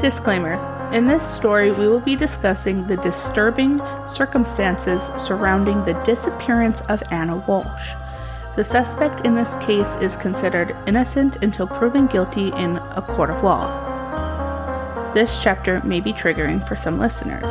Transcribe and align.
Disclaimer 0.00 0.90
In 0.92 1.06
this 1.06 1.26
story, 1.26 1.72
we 1.72 1.88
will 1.88 2.00
be 2.00 2.16
discussing 2.16 2.86
the 2.86 2.98
disturbing 2.98 3.80
circumstances 4.06 5.08
surrounding 5.18 5.82
the 5.86 5.94
disappearance 6.04 6.78
of 6.90 7.02
Ana 7.10 7.40
Walshe. 7.48 8.56
The 8.56 8.62
suspect 8.64 9.24
in 9.26 9.34
this 9.34 9.56
case 9.56 9.94
is 10.02 10.14
considered 10.16 10.76
innocent 10.86 11.36
until 11.42 11.66
proven 11.66 12.08
guilty 12.08 12.48
in 12.48 12.76
a 12.76 13.00
court 13.06 13.30
of 13.30 13.42
law. 13.42 15.12
This 15.14 15.40
chapter 15.42 15.80
may 15.82 16.00
be 16.00 16.12
triggering 16.12 16.68
for 16.68 16.76
some 16.76 16.98
listeners. 16.98 17.50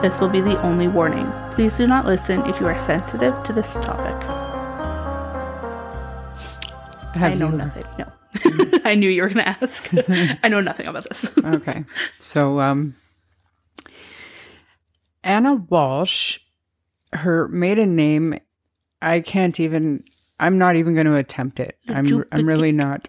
This 0.00 0.20
will 0.20 0.28
be 0.28 0.40
the 0.40 0.62
only 0.62 0.86
warning. 0.86 1.28
Please 1.56 1.76
do 1.76 1.88
not 1.88 2.06
listen 2.06 2.46
if 2.48 2.60
you 2.60 2.68
are 2.68 2.78
sensitive 2.78 3.34
to 3.42 3.52
this 3.52 3.72
topic. 3.74 4.14
Have 7.16 7.32
I 7.32 7.34
know 7.34 7.50
you- 7.50 7.56
nothing. 7.56 7.84
No. 7.98 8.66
I 8.84 8.94
knew 8.94 9.08
you 9.10 9.22
were 9.22 9.28
going 9.28 9.44
to 9.44 9.48
ask. 9.48 9.88
I 10.42 10.48
know 10.48 10.60
nothing 10.60 10.86
about 10.86 11.08
this. 11.08 11.30
okay. 11.44 11.84
So, 12.18 12.60
um, 12.60 12.96
Ana 15.24 15.56
Walshe, 15.56 16.38
her 17.12 17.48
maiden 17.48 17.96
name, 17.96 18.38
I 19.02 19.20
can't 19.20 19.58
even, 19.60 20.04
I'm 20.38 20.58
not 20.58 20.76
even 20.76 20.94
going 20.94 21.06
to 21.06 21.16
attempt 21.16 21.60
it. 21.60 21.78
I'm, 21.88 22.24
I'm 22.32 22.46
really 22.46 22.72
not. 22.72 23.08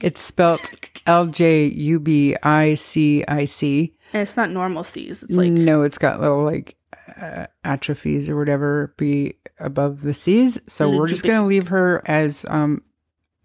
It's 0.00 0.20
spelled 0.20 0.60
L 1.06 1.26
J 1.26 1.66
U 1.66 2.00
B 2.00 2.36
I 2.42 2.74
C 2.74 3.24
I 3.26 3.44
C. 3.44 3.94
And 4.12 4.22
it's 4.22 4.36
not 4.36 4.50
normal 4.50 4.84
C's. 4.84 5.22
It's 5.22 5.32
like 5.32 5.50
no, 5.50 5.82
it's 5.82 5.98
got 5.98 6.20
little 6.20 6.42
like 6.42 6.76
uh, 7.20 7.46
atrophies 7.62 8.28
or 8.28 8.36
whatever 8.36 8.94
be 8.96 9.34
above 9.60 10.00
the 10.00 10.14
C's. 10.14 10.58
So 10.66 10.90
we're 10.90 11.08
just 11.08 11.24
going 11.24 11.38
to 11.38 11.46
leave 11.46 11.68
her 11.68 12.02
as 12.06 12.44
um, 12.48 12.82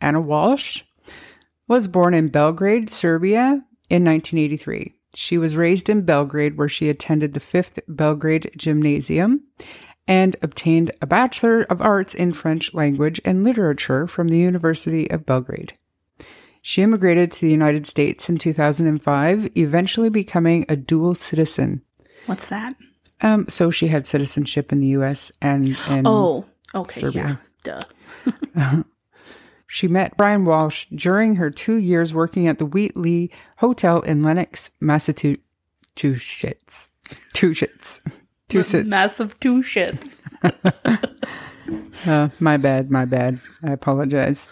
Ana 0.03 0.21
Walshe. 0.21 0.83
Was 1.67 1.87
born 1.87 2.13
in 2.13 2.27
Belgrade, 2.27 2.89
Serbia 2.89 3.63
in 3.89 4.03
1983. 4.03 4.93
She 5.15 5.37
was 5.37 5.55
raised 5.55 5.87
in 5.89 6.01
Belgrade, 6.01 6.57
where 6.57 6.67
she 6.69 6.89
attended 6.89 7.33
the 7.33 7.39
Fifth 7.39 7.79
Belgrade 7.87 8.51
Gymnasium 8.57 9.43
and 10.07 10.35
obtained 10.41 10.91
a 11.01 11.05
Bachelor 11.07 11.61
of 11.63 11.81
Arts 11.81 12.13
in 12.13 12.33
French 12.33 12.73
Language 12.73 13.21
and 13.23 13.43
Literature 13.45 14.05
from 14.07 14.27
the 14.27 14.37
University 14.39 15.09
of 15.09 15.25
Belgrade. 15.25 15.73
She 16.61 16.81
immigrated 16.81 17.31
to 17.33 17.41
the 17.41 17.51
United 17.51 17.85
States 17.87 18.27
in 18.27 18.37
2005, 18.37 19.49
eventually 19.55 20.09
becoming 20.09 20.65
a 20.67 20.75
dual 20.75 21.15
citizen. 21.15 21.81
what's 22.25 22.47
that? 22.47 22.75
Um, 23.21 23.45
so 23.47 23.71
she 23.71 23.87
had 23.87 24.05
citizenship 24.05 24.71
in 24.73 24.81
the 24.81 24.87
U.S. 24.87 25.31
and 25.41 25.77
and 25.87 26.05
Oh, 26.05 26.45
okay. 26.75 26.99
Serbia. 26.99 27.39
Yeah. 27.65 27.79
Duh. 28.25 28.83
she 29.73 29.87
met 29.87 30.15
Brian 30.15 30.45
Walshe 30.45 30.85
during 30.95 31.37
her 31.37 31.49
two 31.49 31.77
years 31.77 32.13
working 32.13 32.47
at 32.47 32.59
the 32.59 32.65
Wheatleigh 32.65 33.29
Hotel 33.57 34.01
in 34.01 34.21
Lenox, 34.21 34.69
Massachusetts. 34.79 35.39
Two 35.95 36.13
shits, 36.13 36.89
two 38.49 38.59
shits. 38.59 38.85
Massive 38.85 39.39
two 39.39 39.63
shits. 39.63 40.19
Uh, 42.05 42.27
my 42.41 42.57
bad, 42.57 42.91
my 42.91 43.05
bad. 43.05 43.39
I 43.63 43.71
apologize. 43.71 44.49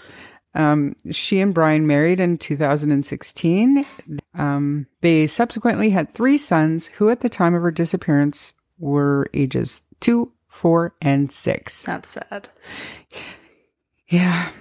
Um, 0.55 0.95
she 1.11 1.41
and 1.41 1.53
Brian 1.53 1.85
married 1.85 2.21
in 2.21 2.37
2016. 2.37 3.85
Um, 4.33 4.87
they 5.01 5.27
subsequently 5.27 5.89
had 5.89 6.13
three 6.13 6.37
sons 6.37 6.87
who, 6.87 7.09
at 7.09 7.19
the 7.19 7.27
time 7.27 7.53
of 7.53 7.61
her 7.63 7.71
disappearance, 7.71 8.53
were 8.79 9.29
ages 9.33 9.81
two, 9.99 10.31
four, 10.47 10.95
and 11.01 11.29
six. 11.33 11.83
That's 11.83 12.09
sad. 12.09 12.47
Yeah. 14.07 14.51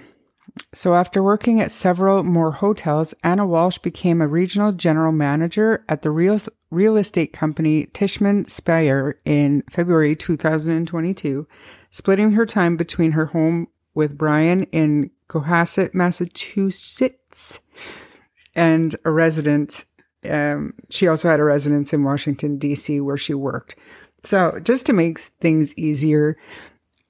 So 0.73 0.95
after 0.95 1.21
working 1.21 1.59
at 1.61 1.71
several 1.71 2.23
more 2.23 2.51
hotels, 2.51 3.13
Ana 3.23 3.45
Walshe 3.45 3.81
became 3.81 4.21
a 4.21 4.27
regional 4.27 4.71
general 4.71 5.11
manager 5.11 5.83
at 5.87 6.01
the 6.01 6.11
real, 6.11 6.39
real 6.69 6.97
estate 6.97 7.33
company 7.33 7.87
Tishman 7.87 8.49
Speyer 8.49 9.17
in 9.25 9.63
February 9.69 10.15
2022, 10.15 11.47
splitting 11.89 12.31
her 12.33 12.45
time 12.45 12.77
between 12.77 13.13
her 13.13 13.27
home 13.27 13.67
with 13.93 14.17
Brian 14.17 14.63
in 14.65 15.11
Cohasset, 15.27 15.93
Massachusetts, 15.93 17.59
and 18.55 18.95
a 19.05 19.11
resident. 19.11 19.85
Um, 20.29 20.73
she 20.89 21.07
also 21.07 21.29
had 21.29 21.39
a 21.39 21.45
residence 21.45 21.93
in 21.93 22.03
Washington, 22.03 22.57
D.C., 22.57 23.01
where 23.01 23.17
she 23.17 23.33
worked. 23.33 23.75
So 24.23 24.59
just 24.63 24.85
to 24.85 24.93
make 24.93 25.19
things 25.19 25.75
easier, 25.77 26.37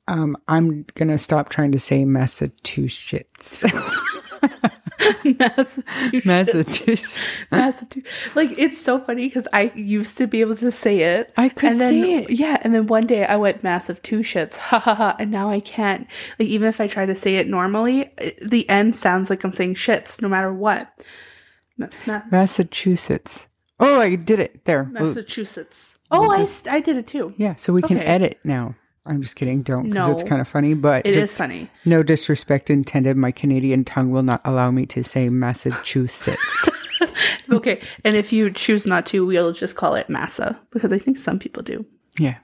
um, 0.07 0.35
I'm 0.47 0.85
gonna 0.95 1.17
stop 1.17 1.49
trying 1.49 1.71
to 1.71 1.79
say 1.79 2.05
Massachusetts. 2.05 3.61
Massachusetts. 5.23 6.25
Massachusetts. 6.25 7.15
Massachusetts. 7.51 8.35
Like 8.35 8.51
it's 8.57 8.81
so 8.81 8.99
funny 8.99 9.27
because 9.27 9.47
I 9.53 9.71
used 9.75 10.17
to 10.17 10.27
be 10.27 10.41
able 10.41 10.55
to 10.55 10.71
say 10.71 10.99
it. 10.99 11.33
I 11.37 11.49
could 11.49 11.77
then, 11.77 11.89
say 11.89 12.13
it. 12.23 12.29
Yeah, 12.29 12.57
and 12.61 12.73
then 12.73 12.87
one 12.87 13.07
day 13.07 13.25
I 13.25 13.35
went 13.35 13.63
massive 13.63 14.01
two 14.01 14.19
shits, 14.19 14.55
ha 14.57 14.79
ha 14.79 14.95
ha, 14.95 15.15
and 15.19 15.31
now 15.31 15.49
I 15.49 15.59
can't. 15.59 16.07
Like 16.39 16.49
even 16.49 16.67
if 16.67 16.81
I 16.81 16.87
try 16.87 17.05
to 17.05 17.15
say 17.15 17.35
it 17.35 17.47
normally, 17.47 18.11
the 18.41 18.67
end 18.69 18.95
sounds 18.95 19.29
like 19.29 19.43
I'm 19.43 19.53
saying 19.53 19.75
shits, 19.75 20.21
no 20.21 20.27
matter 20.27 20.53
what. 20.53 20.91
Ma- 21.77 21.87
ma- 22.05 22.21
Massachusetts. 22.31 23.47
Oh, 23.79 23.99
I 23.99 24.15
did 24.15 24.39
it 24.39 24.65
there. 24.65 24.83
Massachusetts. 24.85 25.97
Oh, 26.11 26.29
I 26.29 26.47
I 26.69 26.79
did 26.81 26.97
it 26.97 27.07
too. 27.07 27.33
yeah, 27.37 27.55
so 27.55 27.71
we 27.73 27.81
can 27.81 27.97
edit 27.97 28.39
now. 28.43 28.75
I'm 29.05 29.21
just 29.21 29.35
kidding. 29.35 29.63
Don't 29.63 29.89
because 29.89 30.09
it's 30.09 30.29
kind 30.29 30.41
of 30.41 30.47
funny, 30.47 30.73
but 30.75 31.05
It 31.05 31.15
is 31.15 31.31
funny. 31.33 31.69
no 31.85 32.03
disrespect 32.03 32.69
intended. 32.69 33.17
My 33.17 33.31
Canadian 33.31 33.83
tongue 33.83 34.11
will 34.11 34.21
not 34.23 34.41
allow 34.45 34.69
me 34.71 34.85
to 34.87 35.03
say 35.03 35.29
Massachusetts. 35.29 36.69
Okay, 37.51 37.81
and 38.05 38.15
if 38.15 38.31
you 38.31 38.49
choose 38.51 38.85
not 38.85 39.05
to, 39.07 39.25
we'll 39.25 39.51
just 39.53 39.75
call 39.75 39.95
it 39.95 40.07
massa 40.07 40.57
because 40.69 40.93
I 40.93 40.99
think 40.99 41.17
some 41.17 41.37
people 41.39 41.63
do. 41.63 41.83
yeah. 42.19 42.37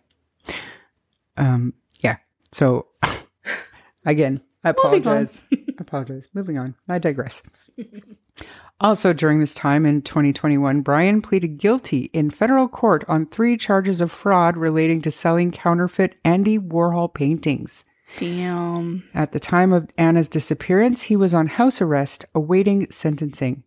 Um. 1.37 1.73
Yeah. 1.99 2.17
So 2.51 2.87
again, 4.05 4.41
I 4.63 4.69
apologize. 4.71 5.37
I 5.53 5.57
apologize. 5.79 6.27
Moving 6.33 6.57
on. 6.57 6.75
I 6.89 6.97
digress. 6.99 7.41
Also, 8.79 9.11
during 9.11 9.39
this 9.39 9.55
time 9.55 9.87
in 9.87 10.03
2021, 10.03 10.81
Brian 10.81 11.21
pleaded 11.21 11.57
guilty 11.57 12.11
in 12.13 12.29
federal 12.29 12.67
court 12.67 13.03
on 13.07 13.25
three 13.25 13.57
charges 13.57 14.01
of 14.01 14.11
fraud 14.11 14.55
relating 14.55 15.01
to 15.01 15.09
selling 15.09 15.51
counterfeit 15.51 16.15
Andy 16.23 16.59
Warhol 16.59 17.11
paintings. 17.11 17.85
Damn. 18.19 19.03
At 19.15 19.31
the 19.31 19.39
time 19.39 19.73
of 19.73 19.89
Ana's 19.97 20.27
disappearance, 20.27 21.03
he 21.03 21.15
was 21.15 21.33
on 21.33 21.47
house 21.47 21.81
arrest 21.81 22.25
awaiting 22.35 22.87
sentencing. 22.91 23.63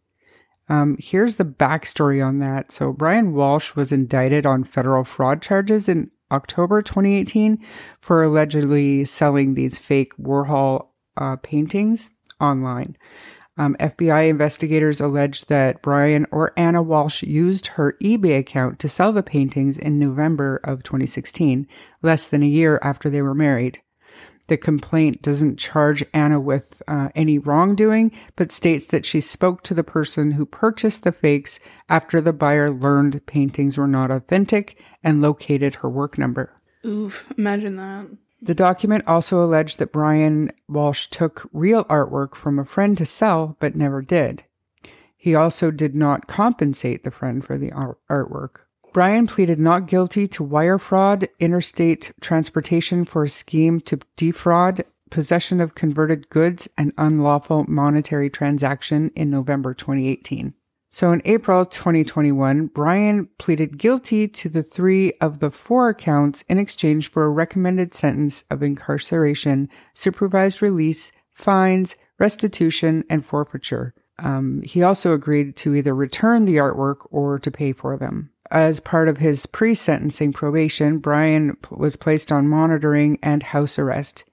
Um, 0.69 0.97
here's 1.01 1.37
the 1.37 1.45
backstory 1.45 2.25
on 2.25 2.39
that. 2.39 2.71
So, 2.71 2.93
Brian 2.93 3.33
Walshe 3.33 3.75
was 3.75 3.91
indicted 3.91 4.47
on 4.47 4.63
federal 4.63 5.03
fraud 5.03 5.43
charges 5.43 5.89
in 5.89 6.13
October 6.31 6.83
2018 6.83 7.59
for 8.01 8.23
allegedly 8.23 9.05
selling 9.05 9.55
these 9.55 9.77
fake 9.77 10.17
Warhol 10.17 10.87
uh, 11.17 11.35
paintings 11.43 12.11
online. 12.41 12.97
Um, 13.61 13.77
FBI 13.79 14.31
investigators 14.31 15.03
alleged 15.03 15.51
that 15.51 15.83
Brian 15.83 16.27
or 16.33 16.59
Ana 16.59 16.83
Walshe 16.83 17.29
used 17.29 17.67
her 17.67 17.95
eBay 18.03 18.39
account 18.39 18.79
to 18.79 18.89
sell 18.89 19.13
the 19.13 19.23
paintings 19.23 19.77
in 19.77 19.99
November 19.99 20.63
of 20.65 20.83
2016, 20.83 21.69
less 22.01 22.27
than 22.27 22.43
a 22.43 22.47
year 22.47 22.79
after 22.81 23.11
they 23.11 23.21
were 23.21 23.35
married. 23.35 23.83
The 24.49 24.57
complaint 24.57 25.21
doesn't 25.21 25.59
charge 25.59 26.03
Ana 26.15 26.41
with 26.41 26.83
uh, 26.89 27.11
any 27.15 27.37
wrongdoing, 27.37 28.13
but 28.35 28.51
states 28.51 28.87
that 28.87 29.05
she 29.05 29.21
spoke 29.21 29.63
to 29.65 29.75
the 29.75 29.85
person 29.85 30.31
who 30.31 30.47
purchased 30.47 31.05
the 31.05 31.13
fakes 31.13 31.61
after 31.91 32.23
the 32.23 32.33
buyer 32.33 32.71
learned 32.71 33.27
paintings 33.27 33.77
were 33.77 33.87
not 33.87 34.11
authentic 34.11 34.83
and 35.05 35.21
located 35.21 35.75
her 35.77 35.91
work 35.91 36.17
number. 36.17 36.57
Oof. 36.87 37.27
Imagine 37.37 37.77
that. 37.77 38.07
The 38.43 38.55
document 38.55 39.05
also 39.07 39.45
alleged 39.45 39.79
that 39.79 39.93
Brian 39.93 40.51
Walshe 40.69 41.09
took 41.11 41.49
real 41.53 41.85
artwork 41.85 42.35
from 42.35 42.59
a 42.59 42.65
friend 42.65 42.97
to 42.99 43.05
sell, 43.05 43.57
but 43.61 43.77
never 43.77 44.01
did. 44.01 44.45
He 45.17 45.35
also 45.35 45.71
did 45.71 45.95
not 45.95 46.27
compensate 46.27 47.05
the 47.05 47.11
friend 47.11 47.45
for 47.45 47.59
the 47.59 47.71
art- 47.73 47.99
artwork. 48.09 48.61
Brian 48.93 49.27
pleaded 49.27 49.61
not 49.61 49.87
guilty 49.87 50.27
to 50.27 50.43
wire 50.43 50.79
fraud, 50.79 51.29
interstate 51.39 52.13
transportation 52.21 53.05
for 53.05 53.25
a 53.25 53.29
scheme 53.29 53.81
to 53.83 54.01
defraud, 54.17 54.85
possession 55.11 55.61
of 55.61 55.75
converted 55.75 56.31
goods, 56.31 56.69
and 56.79 56.93
unlawful 56.97 57.67
monetary 57.69 58.31
transaction 58.31 59.11
in 59.15 59.31
November 59.31 59.75
2018. 59.75 60.55
So 60.93 61.13
in 61.13 61.23
April 61.25 61.65
2021, 61.65 62.67
Brian 62.67 63.29
pleaded 63.39 63.79
guilty 63.79 64.27
to 64.27 64.49
the 64.49 64.65
three 64.65 65.13
of 65.21 65.39
the 65.39 65.51
four 65.51 65.95
counts 65.95 66.43
in 66.49 66.59
exchange 66.59 67.11
for 67.11 67.25
a 67.25 67.31
recommended 67.31 67.95
sentence 67.95 68.43
of 68.51 68.63
incarceration, 68.63 69.69
supervised 69.95 70.61
release, 70.61 71.13
fines, 71.33 71.95
restitution, 72.19 73.05
and 73.09 73.25
forfeiture. 73.25 73.95
Um, 74.19 74.63
he 74.63 74.83
also 74.83 75.15
agreed 75.15 75.57
to 75.59 75.75
either 75.75 75.95
return 75.95 76.45
the 76.45 76.57
artwork 76.57 77.07
or 77.11 77.39
to 77.39 77.51
pay 77.51 77.73
for 77.73 77.97
them. 77.97 78.31
As 78.51 78.81
part 78.81 79.09
of 79.09 79.19
his 79.19 79.47
pre 79.47 79.77
sentencing 79.77 80.33
probation, 80.33 80.99
Brian 80.99 81.57
was 81.71 81.95
placed 81.95 82.33
on 82.33 82.49
monitoring 82.49 83.17
and 83.23 83.45
house 83.45 83.79
arrest. 83.79 84.25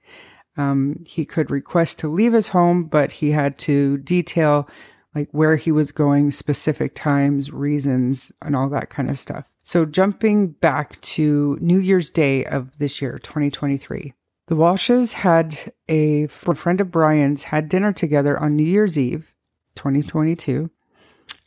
Um, 0.56 1.04
he 1.06 1.24
could 1.24 1.52
request 1.52 2.00
to 2.00 2.08
leave 2.08 2.32
his 2.32 2.48
home, 2.48 2.84
but 2.84 3.12
he 3.12 3.30
had 3.30 3.56
to 3.58 3.98
detail 3.98 4.68
like 5.18 5.28
where 5.32 5.56
he 5.56 5.72
was 5.72 5.90
going, 5.90 6.30
specific 6.30 6.94
times, 6.94 7.50
reasons, 7.50 8.30
and 8.40 8.54
all 8.54 8.68
that 8.68 8.88
kind 8.88 9.10
of 9.10 9.18
stuff. 9.18 9.46
So, 9.64 9.84
jumping 9.84 10.48
back 10.48 11.00
to 11.00 11.58
New 11.60 11.78
Year's 11.78 12.08
Day 12.08 12.44
of 12.44 12.78
this 12.78 13.02
year, 13.02 13.18
2023, 13.18 14.14
the 14.46 14.54
Walshes 14.54 15.12
had 15.14 15.72
a 15.88 16.28
friend 16.28 16.80
of 16.80 16.90
Brian's 16.90 17.44
had 17.44 17.68
dinner 17.68 17.92
together 17.92 18.38
on 18.38 18.56
New 18.56 18.64
Year's 18.64 18.96
Eve, 18.96 19.34
2022. 19.74 20.70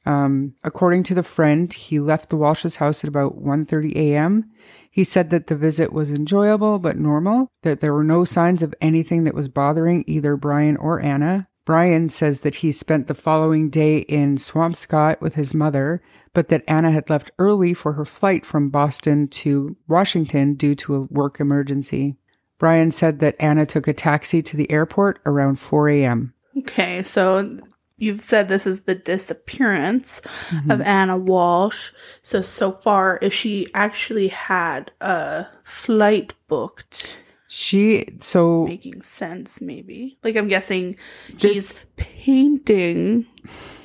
Um, 0.05 0.55
according 0.63 1.03
to 1.03 1.15
the 1.15 1.23
friend, 1.23 1.71
he 1.73 1.99
left 1.99 2.29
the 2.29 2.37
Walshe's 2.37 2.75
house 2.75 3.03
at 3.03 3.07
about 3.07 3.41
1:30 3.41 3.95
a.m. 3.95 4.51
He 4.89 5.05
said 5.05 5.29
that 5.29 5.47
the 5.47 5.55
visit 5.55 5.93
was 5.93 6.11
enjoyable 6.11 6.77
but 6.77 6.97
normal, 6.97 7.47
that 7.63 7.79
there 7.79 7.93
were 7.93 8.03
no 8.03 8.25
signs 8.25 8.61
of 8.61 8.75
anything 8.81 9.23
that 9.23 9.33
was 9.33 9.47
bothering 9.47 10.03
either 10.05 10.35
Brian 10.35 10.75
or 10.75 10.99
Ana. 10.99 11.47
Brian 11.71 12.09
says 12.09 12.41
that 12.41 12.55
he 12.55 12.69
spent 12.73 13.07
the 13.07 13.15
following 13.15 13.69
day 13.69 13.99
in 13.99 14.35
Swampscott 14.35 15.21
with 15.21 15.35
his 15.35 15.53
mother, 15.53 16.01
but 16.33 16.49
that 16.49 16.65
Ana 16.67 16.91
had 16.91 17.09
left 17.09 17.31
early 17.39 17.73
for 17.73 17.93
her 17.93 18.03
flight 18.03 18.45
from 18.45 18.69
Boston 18.69 19.29
to 19.29 19.77
Washington 19.87 20.55
due 20.55 20.75
to 20.75 20.95
a 20.95 21.03
work 21.03 21.39
emergency. 21.39 22.17
Brian 22.59 22.91
said 22.91 23.19
that 23.19 23.37
Ana 23.39 23.65
took 23.65 23.87
a 23.87 23.93
taxi 23.93 24.41
to 24.41 24.57
the 24.57 24.69
airport 24.69 25.21
around 25.25 25.61
4 25.61 25.87
a.m. 25.87 26.33
Okay, 26.57 27.03
so 27.03 27.59
you've 27.95 28.21
said 28.21 28.49
this 28.49 28.67
is 28.67 28.81
the 28.81 28.95
disappearance 28.95 30.19
mm-hmm. 30.49 30.71
of 30.71 30.81
Ana 30.81 31.17
Walshe. 31.17 31.93
So 32.21 32.41
so 32.41 32.73
far, 32.73 33.17
if 33.21 33.33
she 33.33 33.67
actually 33.73 34.27
had 34.27 34.91
a 34.99 35.45
flight 35.63 36.33
booked, 36.49 37.15
she 37.53 38.05
so 38.21 38.65
making 38.65 39.01
sense. 39.01 39.59
Maybe 39.59 40.17
like 40.23 40.37
I'm 40.37 40.47
guessing 40.47 40.95
this, 41.33 41.41
he's 41.41 41.83
painting 41.97 43.25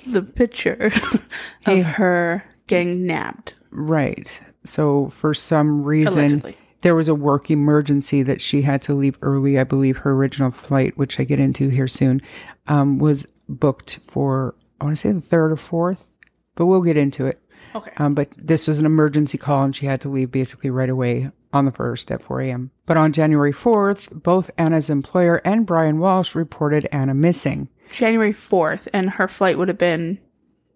the 0.07 0.23
picture 0.23 0.93
of 1.67 1.83
her 1.83 2.45
getting 2.69 3.09
nabbed. 3.09 3.55
Right. 3.73 4.41
So 4.65 5.09
for 5.09 5.35
some 5.35 5.83
reason. 5.83 6.19
Allegedly 6.19 6.57
there 6.83 6.95
was 6.95 7.09
a 7.09 7.15
work 7.15 7.51
emergency 7.51 8.23
that 8.23 8.41
she 8.41 8.63
had 8.63 8.81
to 8.83 8.95
leave 8.95 9.19
early. 9.21 9.59
I 9.59 9.65
believe 9.65 9.97
her 9.99 10.13
original 10.13 10.53
flight, 10.53 10.97
which 10.97 11.19
I 11.19 11.25
get 11.25 11.41
into 11.41 11.69
here 11.69 11.89
soon, 11.89 12.23
um, 12.69 12.99
was 12.99 13.27
booked 13.49 13.99
for, 14.07 14.55
I 14.81 14.85
want 14.85 14.97
to 14.97 15.01
say 15.01 15.11
the 15.11 15.21
third 15.21 15.51
or 15.51 15.57
fourth, 15.57 16.07
but 16.55 16.67
we'll 16.67 16.83
get 16.83 16.97
into 16.97 17.27
it. 17.27 17.41
Okay. 17.75 17.91
Um, 17.97 18.15
but 18.15 18.29
this 18.37 18.69
was 18.69 18.79
an 18.79 18.87
emergency 18.87 19.37
call 19.37 19.65
and 19.65 19.75
she 19.75 19.87
had 19.87 20.01
to 20.03 20.09
leave 20.09 20.31
basically 20.31 20.71
right 20.71 20.89
away 20.89 21.33
on 21.57 21.65
the 21.65 21.73
1st 21.73 22.11
at 22.13 22.23
4 22.23 22.41
a.m. 22.43 22.71
But 22.85 22.97
on 22.97 23.13
January 23.13 23.53
4th, 23.53 24.23
both 24.23 24.51
Ana's 24.57 24.91
employer 24.91 25.41
and 25.45 25.67
Brian 25.67 25.99
Walshe 25.99 26.35
reported 26.35 26.89
Ana 26.93 27.15
missing. 27.15 27.69
January 27.91 28.33
4th, 28.33 28.89
and 28.93 29.11
her 29.11 29.29
flight 29.29 29.59
would 29.59 29.69
have 29.69 29.79
been 29.79 30.19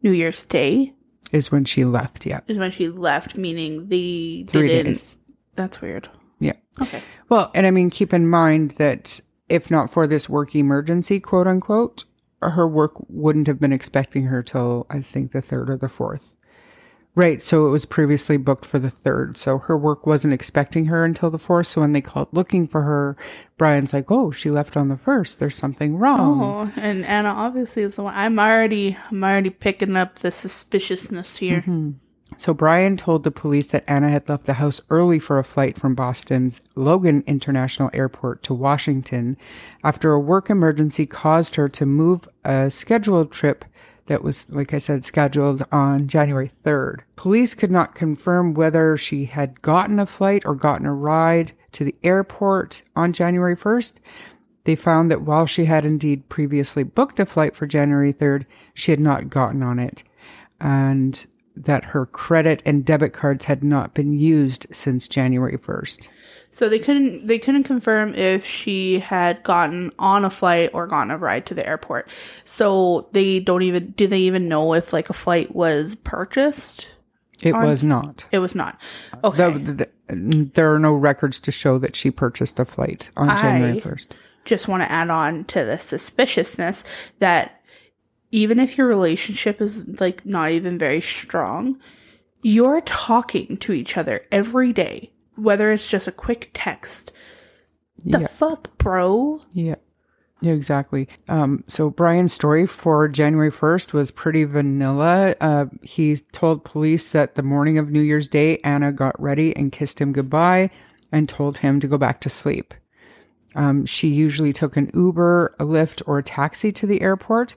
New 0.03 0.13
Year's 0.13 0.45
Day? 0.45 0.95
Is 1.33 1.53
when 1.53 1.65
she 1.65 1.85
left, 1.85 2.27
yeah. 2.27 2.41
Is 2.49 2.59
when 2.59 2.73
she 2.73 2.89
left, 2.89 3.37
meaning 3.37 3.89
the 3.89 4.45
Three 4.49 4.69
didn't. 4.69 4.95
Days. 4.95 5.17
That's 5.55 5.81
weird. 5.81 6.09
Yeah. 6.41 6.55
Okay. 6.83 7.03
Well, 7.29 7.51
and 7.55 7.67
I 7.67 7.71
mean, 7.71 7.91
keep 7.91 8.13
in 8.13 8.29
mind 8.29 8.73
that 8.79 9.21
if 9.49 9.71
not 9.71 9.91
for 9.91 10.07
this 10.07 10.29
work 10.29 10.57
emergency, 10.57 11.21
quote 11.21 11.47
unquote, 11.47 12.05
her 12.43 12.67
work 12.67 12.93
wouldn't 13.09 13.47
have 13.47 13.61
been 13.61 13.73
expecting 13.73 14.25
her 14.25 14.43
till 14.43 14.87
I 14.89 15.03
think 15.03 15.33
the 15.33 15.43
third 15.43 15.69
or 15.69 15.77
the 15.77 15.89
fourth. 15.89 16.35
Right. 17.21 17.43
So 17.43 17.67
it 17.67 17.71
was 17.71 17.85
previously 17.85 18.39
booked 18.39 18.65
for 18.65 18.79
the 18.79 18.89
third. 18.89 19.37
So 19.37 19.59
her 19.59 19.77
work 19.77 20.07
wasn't 20.07 20.33
expecting 20.33 20.87
her 20.87 21.05
until 21.05 21.29
the 21.29 21.39
fourth. 21.39 21.67
So 21.67 21.83
when 21.83 21.93
they 21.93 22.01
called 22.01 22.29
looking 22.33 22.67
for 22.67 22.81
her, 22.81 23.15
Brian's 23.59 23.93
like, 23.93 24.11
"Oh, 24.11 24.31
she 24.31 24.51
left 24.51 24.75
on 24.75 24.89
the 24.89 24.97
first. 24.97 25.39
There's 25.39 25.55
something 25.55 25.99
wrong." 25.99 26.41
Oh, 26.41 26.81
and 26.81 27.05
Ana 27.05 27.29
obviously 27.29 27.83
is 27.83 27.97
the 27.97 28.05
one. 28.05 28.15
I'm 28.15 28.39
already, 28.39 28.97
I'm 29.11 29.23
already 29.23 29.51
picking 29.51 29.97
up 29.97 30.21
the 30.21 30.31
suspiciousness 30.31 31.37
here. 31.37 31.59
Mm-hmm. 31.59 31.91
So 32.39 32.55
Brian 32.55 32.97
told 32.97 33.25
the 33.25 33.31
police 33.31 33.67
that 33.67 33.85
Ana 33.87 34.09
had 34.09 34.27
left 34.27 34.47
the 34.47 34.55
house 34.55 34.81
early 34.89 35.19
for 35.19 35.39
a 35.39 35.45
flight 35.45 35.79
from 35.79 35.95
Boston's 35.95 36.59
Logan 36.75 37.23
International 37.27 37.91
Airport 37.93 38.43
to 38.45 38.55
Washington 38.55 39.37
after 39.85 40.13
a 40.13 40.21
work 40.21 40.49
emergency 40.49 41.05
caused 41.05 41.57
her 41.57 41.69
to 41.69 41.85
move 41.85 42.27
a 42.43 42.71
scheduled 42.71 43.31
trip 43.31 43.67
that 44.11 44.25
was, 44.25 44.51
like 44.51 44.75
I 44.75 44.79
said, 44.79 45.05
scheduled 45.05 45.65
on 45.71 46.09
January 46.09 46.51
3rd. 46.65 47.03
Police 47.15 47.55
could 47.55 47.71
not 47.71 47.95
confirm 47.95 48.55
whether 48.55 48.97
she 48.97 49.27
had 49.27 49.63
gotten 49.63 50.01
a 50.01 50.05
flight 50.05 50.43
or 50.45 50.57
gotten 50.57 50.85
a 50.85 50.93
ride 50.93 51.53
to 51.71 51.85
the 51.85 51.95
airport 52.03 52.83
on 52.97 53.13
January 53.13 53.55
1st. 53.55 53.95
They 54.65 54.75
found 54.75 55.13
that 55.13 55.23
while 55.23 55.47
she 55.47 55.67
had 55.67 55.87
indeed 55.87 56.29
previously 56.29 56.83
booked 56.83 57.21
a 57.21 57.25
flight 57.25 57.55
for 57.55 57.69
January 57.69 58.13
3rd, 58.13 58.47
she 58.75 58.91
had 58.91 58.99
not 58.99 59.31
gotten 59.31 59.63
on 59.63 59.79
it. 59.79 60.03
And 60.61 61.25
that 61.55 61.85
her 61.85 62.05
credit 62.05 62.63
and 62.67 62.85
debit 62.85 63.13
cards 63.13 63.45
had 63.45 63.63
not 63.63 63.95
been 63.95 64.13
used 64.13 64.67
since 64.73 65.07
January 65.07 65.57
1st. 65.57 66.09
So 66.53 66.69
they 66.69 66.79
couldn't 66.79 67.27
they 67.27 67.39
couldn't 67.39 67.65
confirm 67.65 68.15
if 68.15 68.45
she 68.45 68.99
had 68.99 69.43
gotten 69.45 69.93
on 69.99 70.25
a 70.25 70.31
flight 70.31 70.71
or 70.73 70.87
gotten 70.87 71.11
a 71.11 71.19
ride 71.19 71.47
to 71.47 71.55
the 71.55 71.67
airport. 71.67 72.09
So 72.45 73.09
they 73.13 73.39
don't 73.39 73.63
even 73.63 73.93
do 73.93 74.07
they 74.07 74.21
even 74.21 74.49
know 74.49 74.75
if 74.75 74.93
like 74.93 75.11
a 75.11 75.15
flight 75.15 75.55
was 75.55 75.95
purchased? 75.97 76.89
It 77.43 77.55
on? 77.55 77.65
was 77.65 77.85
not. 77.85 78.27
It 78.33 78.39
was 78.39 78.55
not. 78.55 78.79
Okay. 79.25 79.53
The, 79.53 79.59
the, 79.59 79.89
the, 80.09 80.51
there 80.55 80.75
are 80.75 80.79
no 80.79 80.93
records 80.93 81.41
to 81.41 81.53
show 81.53 81.79
that 81.79 81.97
she 81.97 82.11
purchased 82.11 82.59
a 82.59 82.65
flight 82.65 83.11
on 83.17 83.37
January 83.39 83.81
1st. 83.81 84.09
Just 84.45 84.69
want 84.69 84.83
to 84.83 84.91
add 84.91 85.11
on 85.11 85.45
to 85.45 85.65
the 85.65 85.79
suspiciousness 85.79 86.83
that 87.19 87.63
even 88.31 88.59
if 88.59 88.77
your 88.77 88.87
relationship 88.87 89.61
is 89.61 89.87
like 90.01 90.25
not 90.27 90.51
even 90.51 90.79
very 90.79 91.01
strong, 91.01 91.79
you're 92.43 92.81
talking 92.83 93.57
to 93.59 93.73
each 93.73 93.97
other 93.97 94.27
every 94.31 94.73
day, 94.73 95.11
whether 95.43 95.73
it's 95.73 95.89
just 95.89 96.07
a 96.07 96.13
quick 96.13 96.51
text. 96.55 97.13
The 98.05 98.21
yeah. 98.21 98.27
fuck, 98.27 98.77
bro? 98.79 99.43
Yeah. 99.53 99.77
Yeah, 100.43 100.53
exactly. 100.53 101.07
Um, 101.29 101.65
so 101.67 101.91
Brian's 101.91 102.33
story 102.33 102.67
for 102.67 103.09
January 103.09 103.51
1st 103.51 103.93
was 103.93 104.11
pretty 104.11 104.45
vanilla. 104.45 105.37
Uh, 105.39 105.67
he 105.83 106.17
told 106.33 106.65
police 106.65 107.11
that 107.11 107.35
the 107.35 107.43
morning 107.43 107.77
of 107.77 107.91
New 107.91 108.01
Year's 108.01 108.27
Day, 108.27 108.57
Ana 108.65 108.91
got 108.91 109.21
ready 109.21 109.55
and 109.55 109.71
kissed 109.71 109.99
him 110.01 110.13
goodbye 110.13 110.71
and 111.13 111.29
told 111.29 111.59
him 111.59 111.79
to 111.81 111.89
go 111.89 111.99
back 111.99 112.23
to 112.23 112.31
sleep. 112.31 112.73
Um, 113.55 113.85
she 113.85 114.09
usually 114.09 114.55
took 114.55 114.79
an 114.79 114.91
Uber, 114.95 115.57
a 115.59 115.65
Lyft, 115.65 116.03
or 116.07 116.19
a 116.19 116.23
taxi 116.23 116.73
to 116.73 116.87
the 116.87 117.03
airport 117.03 117.57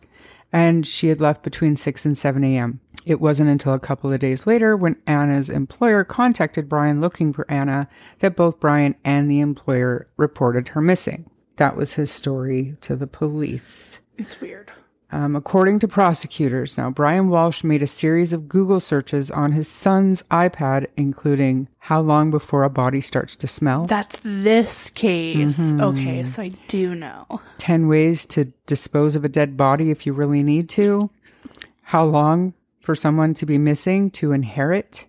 and 0.53 0.85
she 0.85 1.07
had 1.07 1.19
left 1.19 1.41
between 1.43 1.75
6 1.75 2.05
and 2.05 2.17
7 2.17 2.43
a.m. 2.43 2.79
It 3.05 3.19
wasn't 3.19 3.49
until 3.49 3.73
a 3.73 3.79
couple 3.79 4.11
of 4.11 4.19
days 4.19 4.47
later, 4.47 4.77
when 4.77 5.01
Ana's 5.05 5.49
employer 5.49 6.03
contacted 6.03 6.69
Brian 6.69 7.01
looking 7.01 7.33
for 7.33 7.49
Ana, 7.51 7.89
that 8.19 8.35
both 8.35 8.59
Brian 8.59 8.95
and 9.03 9.29
the 9.29 9.39
employer 9.39 10.07
reported 10.17 10.69
her 10.69 10.81
missing. 10.81 11.29
That 11.57 11.75
was 11.75 11.93
his 11.93 12.11
story 12.11 12.75
to 12.81 12.95
the 12.95 13.07
police. 13.07 13.99
It's 14.17 14.39
weird. 14.39 14.71
Um, 15.11 15.35
according 15.35 15.77
to 15.79 15.87
prosecutors, 15.87 16.75
now 16.75 16.89
Brian 16.89 17.29
Walshe 17.29 17.63
made 17.63 17.83
a 17.83 17.87
series 17.87 18.33
of 18.33 18.49
Google 18.49 18.79
searches 18.79 19.29
on 19.29 19.51
his 19.51 19.67
son's 19.67 20.23
iPad, 20.23 20.87
including 20.97 21.67
how 21.77 22.01
long 22.01 22.31
before 22.31 22.63
a 22.63 22.69
body 22.69 22.99
starts 22.99 23.35
to 23.35 23.47
smell. 23.47 23.85
That's 23.85 24.19
this 24.23 24.89
case. 24.89 25.37
Mm-hmm. 25.37 25.81
Okay, 25.81 26.25
so 26.25 26.41
I 26.41 26.47
do 26.67 26.95
know. 26.95 27.41
10 27.59 27.87
ways 27.87 28.25
to 28.27 28.45
dispose 28.65 29.13
of 29.15 29.23
a 29.23 29.29
dead 29.29 29.55
body 29.55 29.91
if 29.91 30.07
you 30.07 30.13
really 30.13 30.41
need 30.41 30.67
to. 30.69 31.11
How 31.83 32.05
long 32.05 32.55
for 32.83 32.95
someone 32.95 33.33
to 33.35 33.45
be 33.45 33.57
missing 33.57 34.11
to 34.11 34.33
inherit. 34.33 35.07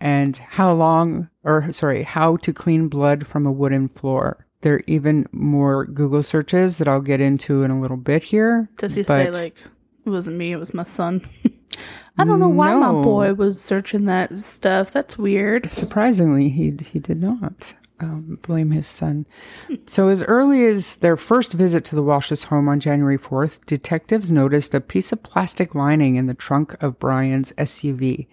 And 0.00 0.36
how 0.36 0.72
long, 0.72 1.28
or 1.44 1.70
sorry, 1.72 2.02
how 2.04 2.36
to 2.38 2.52
clean 2.52 2.88
blood 2.88 3.26
from 3.26 3.46
a 3.46 3.52
wooden 3.52 3.88
floor. 3.88 4.46
There 4.62 4.74
are 4.74 4.82
even 4.86 5.26
more 5.32 5.86
Google 5.86 6.22
searches 6.22 6.78
that 6.78 6.88
I'll 6.88 7.00
get 7.00 7.20
into 7.20 7.62
in 7.62 7.70
a 7.70 7.80
little 7.80 7.96
bit 7.96 8.24
here. 8.24 8.68
Does 8.78 8.94
he 8.94 9.04
say 9.04 9.30
like 9.30 9.56
it 10.04 10.10
wasn't 10.10 10.36
me, 10.36 10.52
it 10.52 10.58
was 10.58 10.74
my 10.74 10.84
son? 10.84 11.26
I 12.18 12.24
don't 12.24 12.40
know 12.40 12.48
why 12.48 12.72
no. 12.72 12.80
my 12.80 12.92
boy 12.92 13.34
was 13.34 13.60
searching 13.60 14.04
that 14.06 14.36
stuff. 14.38 14.92
That's 14.92 15.16
weird. 15.16 15.70
Surprisingly, 15.70 16.50
he 16.50 16.76
he 16.92 16.98
did 16.98 17.20
not 17.20 17.74
um, 18.00 18.38
blame 18.42 18.70
his 18.70 18.88
son. 18.88 19.26
so 19.86 20.08
as 20.08 20.22
early 20.24 20.64
as 20.64 20.96
their 20.96 21.16
first 21.16 21.52
visit 21.52 21.84
to 21.86 21.94
the 21.94 22.02
Walshe's 22.02 22.44
home 22.44 22.68
on 22.68 22.80
January 22.80 23.18
4th, 23.18 23.64
detectives 23.66 24.30
noticed 24.30 24.74
a 24.74 24.80
piece 24.80 25.12
of 25.12 25.22
plastic 25.22 25.74
lining 25.74 26.16
in 26.16 26.26
the 26.26 26.34
trunk 26.34 26.80
of 26.82 26.98
Brian's 26.98 27.52
SUV. 27.52 28.26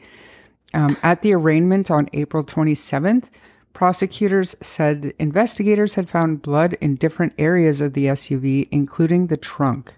Um, 0.74 0.98
at 1.02 1.22
the 1.22 1.34
arraignment 1.34 1.90
on 1.92 2.10
April 2.14 2.44
27th, 2.44 3.30
Prosecutors 3.78 4.56
said 4.60 5.14
investigators 5.20 5.94
had 5.94 6.10
found 6.10 6.42
blood 6.42 6.74
in 6.82 6.96
different 6.96 7.36
areas 7.38 7.80
of 7.80 7.94
the 7.94 8.06
SUV, 8.06 8.68
including 8.72 9.28
the 9.28 9.38
trunk. 9.38 9.94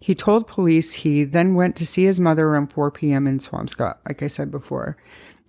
He 0.00 0.16
told 0.16 0.48
police 0.48 0.94
he 0.94 1.22
then 1.22 1.54
went 1.54 1.76
to 1.76 1.86
see 1.86 2.02
his 2.02 2.18
mother 2.18 2.48
around 2.48 2.72
4 2.72 2.90
p.m. 2.90 3.28
in 3.28 3.38
Swampscott, 3.38 3.98
like 4.08 4.24
I 4.24 4.26
said 4.26 4.50
before, 4.50 4.96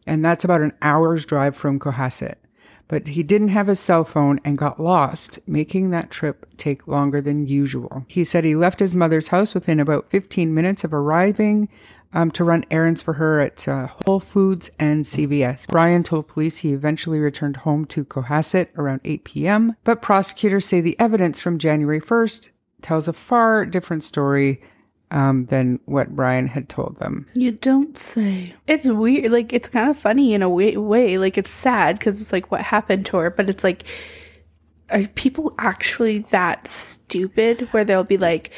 and 0.06 0.24
that's 0.24 0.46
about 0.46 0.62
an 0.62 0.74
hour's 0.84 1.26
drive 1.26 1.56
from 1.56 1.80
Cohasset. 1.80 2.36
But 2.92 3.08
he 3.08 3.24
didn't 3.24 3.48
have 3.48 3.68
his 3.68 3.80
cell 3.80 4.04
phone 4.04 4.42
and 4.44 4.58
got 4.58 4.78
lost, 4.78 5.40
making 5.48 5.92
that 5.92 6.12
trip 6.12 6.46
take 6.58 6.90
longer 6.90 7.22
than 7.22 7.48
usual. 7.48 8.04
He 8.10 8.26
said 8.26 8.44
he 8.44 8.54
left 8.54 8.82
his 8.82 8.94
mother's 8.94 9.30
house 9.30 9.54
within 9.54 9.80
about 9.80 10.10
15 10.10 10.54
minutes 10.54 10.84
of 10.84 10.94
arriving 10.94 11.70
um, 12.14 12.32
to 12.32 12.44
run 12.44 12.66
errands 12.70 13.02
for 13.02 13.14
her 13.14 13.40
at 13.40 13.66
uh, 13.66 13.88
Whole 14.06 14.20
Foods 14.20 14.72
and 14.78 15.06
CVS. 15.06 15.70
Brian 15.70 16.04
told 16.04 16.28
police 16.28 16.58
he 16.58 16.74
eventually 16.74 17.20
returned 17.20 17.56
home 17.58 17.86
to 17.86 18.04
Cohasset 18.04 18.68
around 18.78 19.00
8 19.06 19.24
p.m., 19.24 19.78
but 19.86 20.02
prosecutors 20.02 20.66
say 20.66 20.82
the 20.82 21.00
evidence 21.00 21.40
from 21.40 21.58
January 21.58 22.02
1st 22.02 22.50
tells 22.82 23.08
a 23.08 23.14
far 23.14 23.66
different 23.66 24.04
story 24.04 24.62
um, 25.12 25.46
than 25.46 25.80
what 25.86 26.16
Brian 26.16 26.48
had 26.48 26.70
told 26.70 26.98
them. 27.00 27.28
You 27.34 27.52
don't 27.52 27.98
say. 27.98 28.54
It's 28.68 28.86
weird. 28.86 29.32
Like, 29.32 29.54
it's 29.54 29.70
kind 29.70 29.90
of 29.90 29.98
funny 29.98 30.34
in 30.34 30.42
a 30.42 30.50
way. 30.50 30.76
way. 30.78 31.18
Like, 31.18 31.38
it's 31.38 31.52
sad 31.52 32.00
because 32.00 32.20
it's 32.22 32.32
like 32.34 32.52
what 32.52 32.62
happened 32.62 33.06
to 33.08 33.18
her, 33.18 33.30
but 33.30 33.50
it's 33.50 33.64
like, 33.64 33.84
are 34.90 35.04
people 35.16 35.54
actually 35.60 36.20
that 36.32 36.68
stupid 36.68 37.68
where 37.72 37.84
they'll 37.86 38.04
be 38.04 38.18
like, 38.18 38.52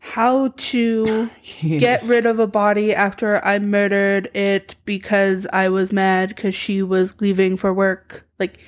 how 0.00 0.48
to 0.56 1.30
Yes. 1.60 1.80
get 1.80 2.02
rid 2.10 2.26
of 2.26 2.38
a 2.40 2.46
body 2.46 2.92
after 2.94 3.42
I 3.44 3.58
murdered 3.60 4.34
it 4.36 4.74
because 4.84 5.46
I 5.52 5.68
was 5.68 5.92
mad 5.92 6.30
because 6.30 6.54
she 6.54 6.82
was 6.82 7.20
leaving 7.20 7.56
for 7.56 7.72
work? 7.72 8.26
Like, 8.38 8.58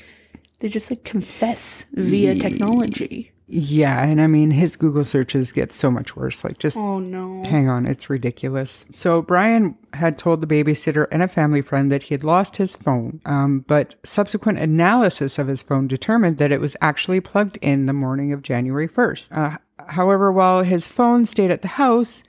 they 0.60 0.68
just 0.68 0.90
like 0.90 1.04
confess 1.04 1.84
via 1.92 2.36
technology. 2.36 3.32
Yeah, 3.46 4.02
and 4.02 4.20
I 4.22 4.26
mean, 4.26 4.52
his 4.52 4.74
Google 4.76 5.04
searches 5.04 5.52
get 5.52 5.70
so 5.72 5.90
much 5.90 6.16
worse. 6.16 6.42
Like, 6.44 6.58
just 6.58 6.78
Oh 6.78 6.98
no. 6.98 7.42
Hang 7.44 7.68
on, 7.68 7.84
it's 7.86 8.08
ridiculous. 8.08 8.86
So 8.94 9.20
Brian 9.20 9.76
had 9.92 10.16
told 10.16 10.40
the 10.40 10.46
babysitter 10.46 11.06
and 11.12 11.22
a 11.22 11.28
family 11.28 11.60
friend 11.60 11.92
that 11.92 12.04
he 12.04 12.14
had 12.14 12.24
lost 12.24 12.56
his 12.56 12.74
phone, 12.74 13.20
um, 13.26 13.60
but 13.68 13.96
subsequent 14.02 14.58
analysis 14.60 15.38
of 15.38 15.48
his 15.48 15.62
phone 15.62 15.86
determined 15.88 16.38
that 16.38 16.52
it 16.52 16.60
was 16.60 16.74
actually 16.80 17.20
plugged 17.20 17.58
in 17.58 17.84
the 17.86 17.92
morning 17.92 18.32
of 18.32 18.40
January 18.42 18.88
1st. 18.88 19.28
Uh, 19.36 19.58
however, 19.88 20.32
while 20.32 20.62
his 20.62 20.86
phone 20.86 21.26
stayed 21.26 21.50
at 21.50 21.60
the 21.60 21.68
house, 21.68 22.22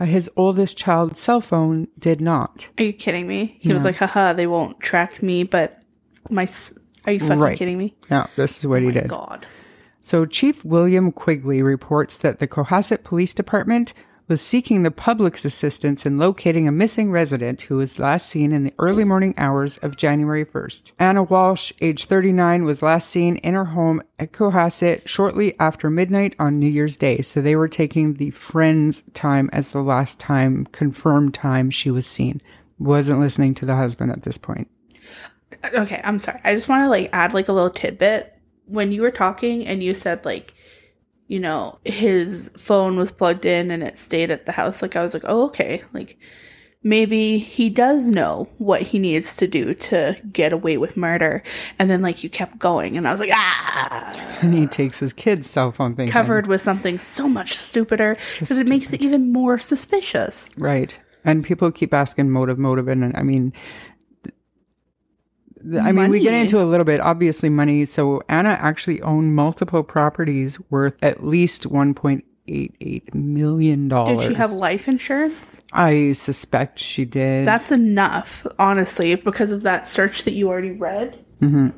uh, 0.00 0.04
his 0.04 0.28
oldest 0.36 0.76
child's 0.76 1.20
cell 1.20 1.40
phone 1.40 1.86
did 1.98 2.20
not. 2.20 2.68
Are 2.78 2.82
you 2.84 2.92
kidding 2.92 3.28
me? 3.28 3.56
He 3.60 3.72
was 3.72 3.84
like, 3.84 3.96
haha, 3.96 4.32
they 4.32 4.46
won't 4.48 4.80
track 4.80 5.22
me, 5.22 5.44
but 5.44 5.80
my. 6.28 6.42
s- 6.42 6.72
Are 7.06 7.12
you 7.12 7.20
fucking 7.20 7.38
Right. 7.38 7.56
kidding 7.56 7.78
me? 7.78 7.94
No, 8.10 8.26
this 8.34 8.58
is 8.58 8.66
what 8.66 8.82
he 8.82 8.90
did. 8.90 9.08
God. 9.08 9.46
So, 10.06 10.24
Chief 10.24 10.64
William 10.64 11.10
Quigley 11.10 11.62
reports 11.62 12.16
that 12.18 12.38
the 12.38 12.46
Cohasset 12.46 13.02
Police 13.02 13.34
Department 13.34 13.92
was 14.28 14.40
seeking 14.40 14.84
the 14.84 14.92
public's 14.92 15.44
assistance 15.44 16.06
in 16.06 16.16
locating 16.16 16.68
a 16.68 16.70
missing 16.70 17.10
resident 17.10 17.62
who 17.62 17.78
was 17.78 17.98
last 17.98 18.28
seen 18.28 18.52
in 18.52 18.62
the 18.62 18.72
early 18.78 19.02
morning 19.02 19.34
hours 19.36 19.78
of 19.78 19.96
January 19.96 20.44
1st. 20.44 20.92
Ana 21.00 21.26
Walshe, 21.26 21.72
age 21.80 22.04
39, 22.04 22.64
was 22.64 22.82
last 22.82 23.10
seen 23.10 23.38
in 23.38 23.54
her 23.54 23.64
home 23.64 24.00
at 24.16 24.30
Cohasset 24.30 25.08
shortly 25.08 25.58
after 25.58 25.90
midnight 25.90 26.36
on 26.38 26.60
New 26.60 26.68
Year's 26.68 26.94
Day. 26.94 27.20
So, 27.20 27.40
they 27.40 27.56
were 27.56 27.66
taking 27.66 28.14
the 28.14 28.30
friend's 28.30 29.02
time 29.12 29.50
as 29.52 29.72
the 29.72 29.82
last 29.82 30.20
time, 30.20 30.66
confirmed 30.66 31.34
time 31.34 31.68
she 31.68 31.90
was 31.90 32.06
seen. 32.06 32.40
Wasn't 32.78 33.18
listening 33.18 33.54
to 33.56 33.66
the 33.66 33.74
husband 33.74 34.12
at 34.12 34.22
this 34.22 34.38
point. 34.38 34.70
Okay, 35.64 36.00
I'm 36.04 36.20
sorry. 36.20 36.40
I 36.44 36.54
just 36.54 36.68
want 36.68 36.84
to 36.84 36.88
like 36.88 37.10
add 37.12 37.34
like 37.34 37.48
a 37.48 37.52
little 37.52 37.70
tidbit. 37.70 38.35
When 38.66 38.92
you 38.92 39.02
were 39.02 39.10
talking 39.10 39.66
and 39.66 39.82
you 39.82 39.94
said 39.94 40.24
like, 40.24 40.54
you 41.28 41.40
know, 41.40 41.78
his 41.84 42.50
phone 42.56 42.96
was 42.96 43.10
plugged 43.10 43.44
in 43.44 43.70
and 43.70 43.82
it 43.82 43.98
stayed 43.98 44.30
at 44.30 44.46
the 44.46 44.52
house, 44.52 44.82
like 44.82 44.94
I 44.96 45.02
was 45.02 45.14
like, 45.14 45.24
oh, 45.26 45.44
okay. 45.46 45.82
Like 45.92 46.18
maybe 46.82 47.38
he 47.38 47.68
does 47.68 48.06
know 48.10 48.48
what 48.58 48.80
he 48.82 48.98
needs 48.98 49.34
to 49.36 49.48
do 49.48 49.74
to 49.74 50.16
get 50.32 50.52
away 50.52 50.76
with 50.76 50.96
murder. 50.96 51.42
And 51.80 51.90
then 51.90 52.00
like 52.00 52.22
you 52.22 52.30
kept 52.30 52.58
going 52.58 52.96
and 52.96 53.08
I 53.08 53.10
was 53.10 53.18
like, 53.18 53.32
ah, 53.32 54.38
And 54.40 54.54
he 54.54 54.66
takes 54.66 55.00
his 55.00 55.12
kid's 55.12 55.50
cell 55.50 55.72
phone 55.72 55.96
thing. 55.96 56.08
covered 56.08 56.46
with 56.46 56.62
something 56.62 57.00
so 57.00 57.28
much 57.28 57.56
stupider 57.56 58.16
because 58.38 58.58
it 58.58 58.68
makes 58.68 58.92
it 58.92 59.00
even 59.00 59.32
more 59.32 59.58
suspicious. 59.58 60.50
Right. 60.56 60.96
And 61.24 61.44
people 61.44 61.72
keep 61.72 61.92
asking 61.92 62.30
motive, 62.30 62.56
motive. 62.56 62.86
And 62.86 63.16
I 63.16 63.22
mean, 63.24 63.52
I 65.74 65.92
mean, 65.92 66.10
we 66.10 66.20
get 66.20 66.34
into 66.34 66.60
a 66.60 66.64
little 66.64 66.84
bit, 66.84 67.00
obviously, 67.00 67.48
money. 67.48 67.84
So 67.86 68.22
Ana 68.28 68.50
actually 68.50 69.02
owned 69.02 69.34
multiple 69.34 69.82
properties 69.82 70.58
worth 70.70 70.94
at 71.02 71.24
least 71.24 71.64
$1.88 71.64 73.14
million. 73.14 73.88
Did 73.88 74.22
she 74.22 74.34
have 74.34 74.52
life 74.52 74.86
insurance? 74.86 75.62
I 75.72 76.12
suspect 76.12 76.78
she 76.78 77.04
did. 77.04 77.46
That's 77.46 77.72
enough, 77.72 78.46
honestly, 78.58 79.14
because 79.16 79.50
of 79.50 79.62
that 79.62 79.86
search 79.86 80.22
that 80.24 80.34
you 80.34 80.48
already 80.48 80.72
read. 80.72 81.24
Mm-hmm. 81.40 81.68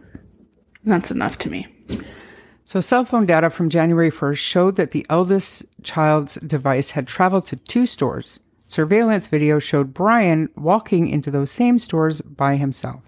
That's 0.84 1.10
enough 1.10 1.38
to 1.38 1.50
me. 1.50 1.66
So, 2.64 2.80
cell 2.82 3.06
phone 3.06 3.24
data 3.24 3.48
from 3.48 3.70
January 3.70 4.10
1st 4.10 4.36
showed 4.36 4.76
that 4.76 4.90
the 4.90 5.06
eldest 5.08 5.64
child's 5.82 6.34
device 6.34 6.90
had 6.90 7.06
traveled 7.06 7.46
to 7.46 7.56
two 7.56 7.86
stores. 7.86 8.40
Surveillance 8.66 9.26
video 9.28 9.58
showed 9.58 9.94
Brian 9.94 10.50
walking 10.54 11.08
into 11.08 11.30
those 11.30 11.50
same 11.50 11.78
stores 11.78 12.20
by 12.20 12.56
himself. 12.56 13.07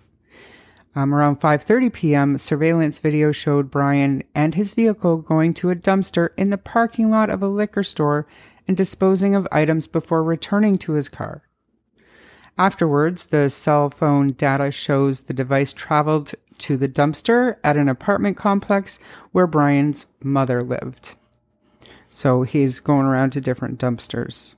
Um, 0.95 1.15
around 1.15 1.41
5:30 1.41 1.93
p.m., 1.93 2.39
surveillance 2.39 2.99
video 2.99 3.31
showed 3.31 3.71
Brian 3.71 4.25
and 4.35 4.55
his 4.55 4.73
vehicle 4.73 5.19
going 5.19 5.55
to 5.55 5.71
a 5.71 5.77
dumpster 5.77 6.31
in 6.37 6.51
the 6.51 6.59
parking 6.59 7.11
lot 7.11 7.31
of 7.31 7.43
a 7.43 7.49
liquor 7.49 7.85
store 7.85 8.27
and 8.67 8.77
disposing 8.77 9.35
of 9.35 9.47
items 9.53 9.87
before 9.87 10.25
returning 10.25 10.79
to 10.79 10.93
his 10.93 11.09
car. 11.09 11.43
Afterwards, 12.59 13.27
the 13.27 13.49
cell 13.49 13.91
phone 13.91 14.33
data 14.33 14.71
shows 14.71 15.23
the 15.23 15.33
device 15.33 15.73
traveled 15.73 16.35
to 16.59 16.77
the 16.77 16.89
dumpster 16.89 17.57
at 17.65 17.77
an 17.77 17.89
apartment 17.89 18.37
complex 18.37 18.99
where 19.33 19.47
Brian's 19.47 20.07
mother 20.23 20.61
lived. 20.63 21.15
So 22.11 22.43
he's 22.43 22.81
going 22.81 23.07
around 23.07 23.31
to 23.31 23.41
different 23.41 23.81
dumpsters. 23.81 24.55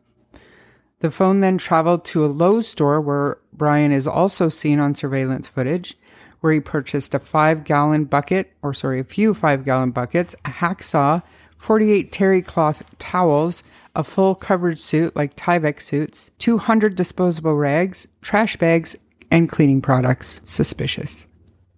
The 1.00 1.10
phone 1.10 1.40
then 1.40 1.58
traveled 1.58 2.04
to 2.06 2.24
a 2.24 2.26
Lowe's 2.26 2.68
store 2.68 3.00
where 3.00 3.38
Brian 3.52 3.92
is 3.92 4.06
also 4.06 4.48
seen 4.48 4.80
on 4.80 4.94
surveillance 4.94 5.48
footage, 5.48 5.96
where 6.42 6.52
he 6.52 6.60
purchased 6.60 7.14
a 7.14 7.18
five 7.18 7.64
gallon 7.64 8.04
bucket, 8.04 8.52
or 8.62 8.74
sorry, 8.74 9.00
a 9.00 9.04
few 9.04 9.32
five 9.32 9.64
gallon 9.64 9.92
buckets, 9.92 10.34
a 10.44 10.50
hacksaw, 10.50 11.22
48 11.56 12.10
terry 12.10 12.42
cloth 12.42 12.82
towels, 12.98 13.62
a 13.94 14.02
full 14.02 14.34
coverage 14.34 14.80
suit 14.80 15.14
like 15.14 15.36
Tyvek 15.36 15.80
suits, 15.80 16.32
200 16.40 16.96
disposable 16.96 17.54
rags, 17.54 18.08
trash 18.22 18.56
bags, 18.56 18.96
and 19.30 19.48
cleaning 19.48 19.80
products. 19.80 20.40
Suspicious. 20.44 21.26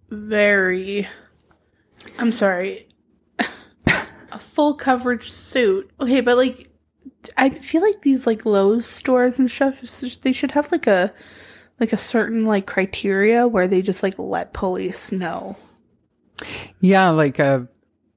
Very. 0.09 1.07
I'm 2.19 2.33
sorry. 2.33 2.89
a 3.87 4.39
full 4.39 4.75
coverage 4.75 5.31
suit. 5.31 5.91
Okay, 6.01 6.23
but 6.23 6.39
like, 6.39 6.71
I 7.37 7.51
feel 7.51 7.83
like 7.83 8.01
these 8.01 8.27
like 8.27 8.47
Lowe's 8.47 8.87
stores 8.87 9.39
and 9.39 9.51
stuff, 9.51 9.75
they 10.23 10.33
should 10.33 10.53
have 10.53 10.73
like 10.73 10.87
a 10.87 11.13
like 11.85 11.93
a 11.93 11.99
certain 11.99 12.47
like 12.47 12.67
criteria 12.67 13.47
where 13.47 13.69
they 13.69 13.83
just 13.83 14.03
like 14.03 14.15
let 14.19 14.53
police 14.55 15.13
know. 15.13 15.57
Yeah, 16.81 17.11
like 17.11 17.39
a 17.39 17.69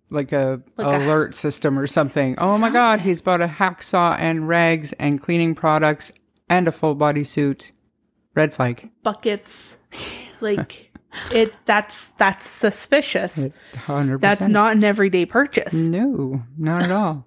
like 0.09 0.31
a 0.31 0.61
Like 0.77 0.87
a- 0.87 1.05
alert 1.05 1.35
system 1.35 1.77
or 1.77 1.85
something. 1.87 2.35
Oh 2.37 2.57
my 2.57 2.69
god, 2.69 3.01
he's 3.01 3.21
bought 3.21 3.41
a 3.41 3.47
hacksaw 3.47 4.17
and 4.17 4.47
rags 4.47 4.93
and 4.93 5.21
cleaning 5.21 5.53
products 5.53 6.11
and 6.49 6.67
a 6.67 6.71
full 6.71 6.95
body 6.95 7.23
suit. 7.23 7.71
Red 8.35 8.53
flag. 8.53 8.89
Buckets, 9.03 9.75
like 10.39 10.91
it. 11.31 11.53
That's 11.65 12.07
that's 12.17 12.47
suspicious. 12.47 13.49
100%. 13.73 14.21
That's 14.21 14.47
not 14.47 14.75
an 14.75 14.83
everyday 14.83 15.25
purchase. 15.25 15.73
No, 15.73 16.39
not 16.57 16.83
at 16.83 16.91
all. 16.91 17.25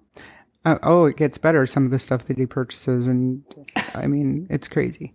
Uh, 0.63 0.77
oh, 0.83 1.05
it 1.05 1.17
gets 1.17 1.37
better. 1.37 1.65
Some 1.65 1.85
of 1.85 1.91
the 1.91 1.99
stuff 1.99 2.25
that 2.25 2.37
he 2.37 2.45
purchases, 2.45 3.07
and 3.07 3.43
I 3.95 4.07
mean, 4.07 4.47
it's 4.49 4.67
crazy. 4.67 5.13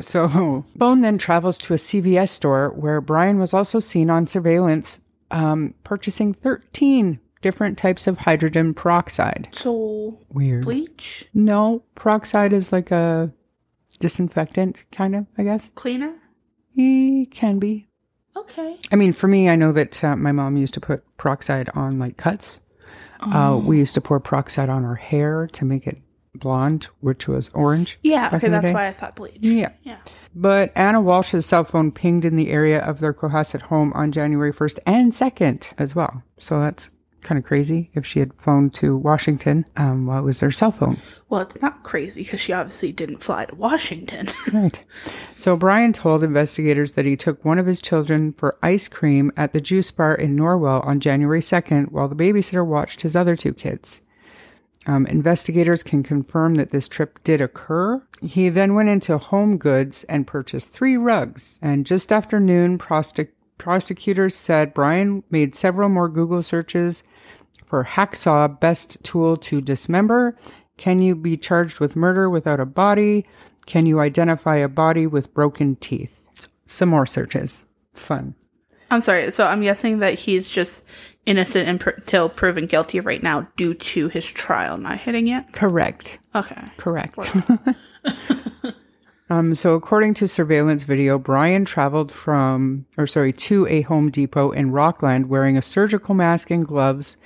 So, 0.00 0.64
Bone 0.76 1.00
then 1.00 1.18
travels 1.18 1.58
to 1.58 1.74
a 1.74 1.76
CVS 1.76 2.30
store 2.30 2.70
where 2.70 3.00
Brian 3.00 3.38
was 3.38 3.54
also 3.54 3.80
seen 3.80 4.10
on 4.10 4.26
surveillance 4.26 5.00
um, 5.30 5.74
purchasing 5.84 6.34
13 6.34 7.20
different 7.42 7.78
types 7.78 8.06
of 8.06 8.18
hydrogen 8.18 8.74
peroxide. 8.74 9.48
So 9.52 10.18
Weird. 10.30 10.64
bleach 10.64 11.24
No, 11.32 11.82
peroxide 11.94 12.52
is 12.52 12.72
like 12.72 12.90
a 12.90 13.32
disinfectant, 13.98 14.82
kind 14.92 15.14
of, 15.14 15.26
I 15.38 15.44
guess. 15.44 15.70
cleaner. 15.74 16.14
It 16.74 17.30
can 17.30 17.58
be. 17.58 17.86
Okay. 18.36 18.78
I 18.92 18.96
mean, 18.96 19.12
for 19.12 19.28
me, 19.28 19.48
I 19.48 19.56
know 19.56 19.72
that 19.72 20.02
uh, 20.04 20.16
my 20.16 20.32
mom 20.32 20.56
used 20.56 20.74
to 20.74 20.80
put 20.80 21.04
peroxide 21.16 21.68
on 21.74 21.98
like 21.98 22.16
cuts. 22.16 22.60
Uh, 23.20 23.60
we 23.62 23.78
used 23.78 23.92
to 23.94 24.00
pour 24.00 24.18
peroxide 24.18 24.70
on 24.70 24.82
our 24.82 24.94
hair 24.94 25.46
to 25.52 25.64
make 25.66 25.86
it 25.86 25.98
blonde, 26.40 26.88
which 27.00 27.28
was 27.28 27.50
orange. 27.50 27.98
Yeah. 28.02 28.30
Okay. 28.32 28.48
That's 28.48 28.72
why 28.72 28.88
I 28.88 28.92
thought 28.92 29.16
bleach. 29.16 29.38
Yeah. 29.40 29.70
Yeah. 29.82 29.98
But 30.34 30.72
Ana 30.76 31.00
Walshe's 31.00 31.46
cell 31.46 31.64
phone 31.64 31.90
pinged 31.92 32.24
in 32.24 32.36
the 32.36 32.50
area 32.50 32.80
of 32.80 33.00
their 33.00 33.12
Cohasset 33.12 33.62
home 33.62 33.92
on 33.94 34.12
January 34.12 34.52
1st 34.52 34.78
and 34.86 35.12
2nd 35.12 35.74
as 35.78 35.94
well. 35.94 36.22
So 36.38 36.60
that's 36.60 36.90
kind 37.22 37.38
of 37.38 37.44
crazy 37.44 37.90
if 37.94 38.06
she 38.06 38.20
had 38.20 38.32
flown 38.34 38.70
to 38.70 38.96
Washington. 38.96 39.64
Um, 39.76 40.06
what 40.06 40.24
was 40.24 40.40
her 40.40 40.50
cell 40.50 40.72
phone? 40.72 41.00
Well, 41.28 41.42
it's 41.42 41.60
not 41.60 41.82
crazy 41.82 42.22
because 42.22 42.40
she 42.40 42.52
obviously 42.52 42.92
didn't 42.92 43.18
fly 43.18 43.44
to 43.46 43.54
Washington. 43.54 44.28
Right. 44.52 44.80
So 45.36 45.56
Brian 45.56 45.92
told 45.92 46.24
investigators 46.24 46.92
that 46.92 47.06
he 47.06 47.16
took 47.16 47.44
one 47.44 47.58
of 47.58 47.66
his 47.66 47.80
children 47.80 48.32
for 48.32 48.58
ice 48.62 48.88
cream 48.88 49.30
at 49.36 49.52
the 49.52 49.60
juice 49.60 49.90
bar 49.90 50.14
in 50.14 50.36
Norwell 50.36 50.84
on 50.84 50.98
January 51.00 51.40
2nd 51.40 51.92
while 51.92 52.08
the 52.08 52.16
babysitter 52.16 52.66
watched 52.66 53.02
his 53.02 53.14
other 53.14 53.36
two 53.36 53.54
kids. 53.54 54.00
Um, 54.86 55.06
investigators 55.06 55.82
can 55.82 56.02
confirm 56.02 56.54
that 56.54 56.70
this 56.70 56.88
trip 56.88 57.22
did 57.22 57.40
occur. 57.40 58.02
He 58.22 58.48
then 58.48 58.74
went 58.74 58.88
into 58.88 59.18
Home 59.18 59.58
Goods 59.58 60.04
and 60.04 60.26
purchased 60.26 60.72
three 60.72 60.96
rugs. 60.96 61.58
And 61.60 61.84
just 61.84 62.10
after 62.10 62.40
noon, 62.40 62.78
prosec- 62.78 63.32
prosecutors 63.58 64.34
said 64.34 64.72
Brian 64.72 65.22
made 65.30 65.54
several 65.54 65.90
more 65.90 66.08
Google 66.08 66.42
searches 66.42 67.02
for 67.66 67.84
hacksaw, 67.84 68.58
best 68.58 68.96
tool 69.04 69.36
to 69.36 69.60
dismember. 69.60 70.36
Can 70.78 71.02
you 71.02 71.14
be 71.14 71.36
charged 71.36 71.78
with 71.78 71.94
murder 71.94 72.30
without 72.30 72.58
a 72.58 72.66
body? 72.66 73.26
Can 73.66 73.84
you 73.84 74.00
identify 74.00 74.56
a 74.56 74.68
body 74.68 75.06
with 75.06 75.34
broken 75.34 75.76
teeth? 75.76 76.18
Some 76.64 76.88
more 76.88 77.06
searches. 77.06 77.66
Fun. 77.92 78.34
I'm 78.90 79.00
sorry. 79.00 79.30
So 79.30 79.46
I'm 79.46 79.62
guessing 79.62 80.00
that 80.00 80.18
he's 80.18 80.48
just 80.48 80.82
innocent 81.26 81.84
until 81.86 82.28
proven 82.28 82.66
guilty 82.66 83.00
right 83.00 83.22
now 83.22 83.46
due 83.56 83.74
to 83.74 84.08
his 84.08 84.26
trial 84.26 84.76
not 84.76 84.98
hitting 84.98 85.26
yet. 85.26 85.52
Correct. 85.52 86.18
Okay. 86.34 86.62
Correct. 86.76 87.18
um, 89.30 89.54
so, 89.54 89.74
according 89.74 90.14
to 90.14 90.28
surveillance 90.28 90.84
video, 90.84 91.18
Brian 91.18 91.64
traveled 91.64 92.10
from, 92.10 92.86
or 92.96 93.06
sorry, 93.06 93.32
to 93.32 93.66
a 93.68 93.82
Home 93.82 94.10
Depot 94.10 94.50
in 94.50 94.72
Rockland 94.72 95.28
wearing 95.28 95.56
a 95.56 95.62
surgical 95.62 96.14
mask 96.14 96.50
and 96.50 96.66
gloves 96.66 97.16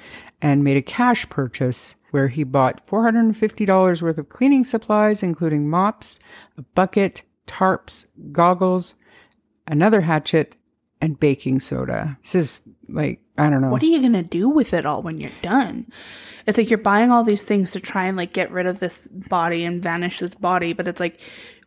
and 0.43 0.65
made 0.65 0.77
a 0.77 0.83
cash 0.83 1.29
purchase 1.31 1.95
where 2.11 2.29
he 2.29 2.45
bought 2.45 2.87
$450 2.87 4.03
worth 4.03 4.19
of 4.19 4.29
cleaning 4.29 4.65
supplies, 4.65 5.23
including 5.23 5.69
mops, 5.69 6.19
a 6.57 6.63
bucket, 6.63 7.23
tarps, 7.47 8.07
goggles, 8.31 8.95
another 9.67 10.03
hatchet, 10.03 10.55
and 11.05 11.21
baking 11.21 11.61
soda. 11.61 12.19
This 12.23 12.35
is 12.35 12.63
like, 12.89 13.21
I 13.37 13.51
don't 13.51 13.61
know. 13.61 13.69
What 13.69 13.83
are 13.83 13.87
you 13.87 14.01
going 14.01 14.15
to 14.15 14.23
do 14.23 14.49
with 14.49 14.73
it 14.73 14.87
all 14.87 15.03
when 15.03 15.21
you're 15.21 15.31
done? 15.43 15.93
It's 16.47 16.57
like 16.57 16.71
you're 16.71 16.79
buying 16.79 17.11
all 17.11 17.25
these 17.25 17.43
things 17.43 17.73
to 17.73 17.81
try 17.81 18.07
and 18.07 18.17
like 18.17 18.33
get 18.33 18.51
rid 18.51 18.67
of 18.67 18.81
this 18.81 19.07
body 19.11 19.65
and 19.65 19.83
vanish 19.83 20.21
this 20.21 20.35
body, 20.35 20.73
but 20.73 20.89
it's 20.89 21.01
like 21.01 21.21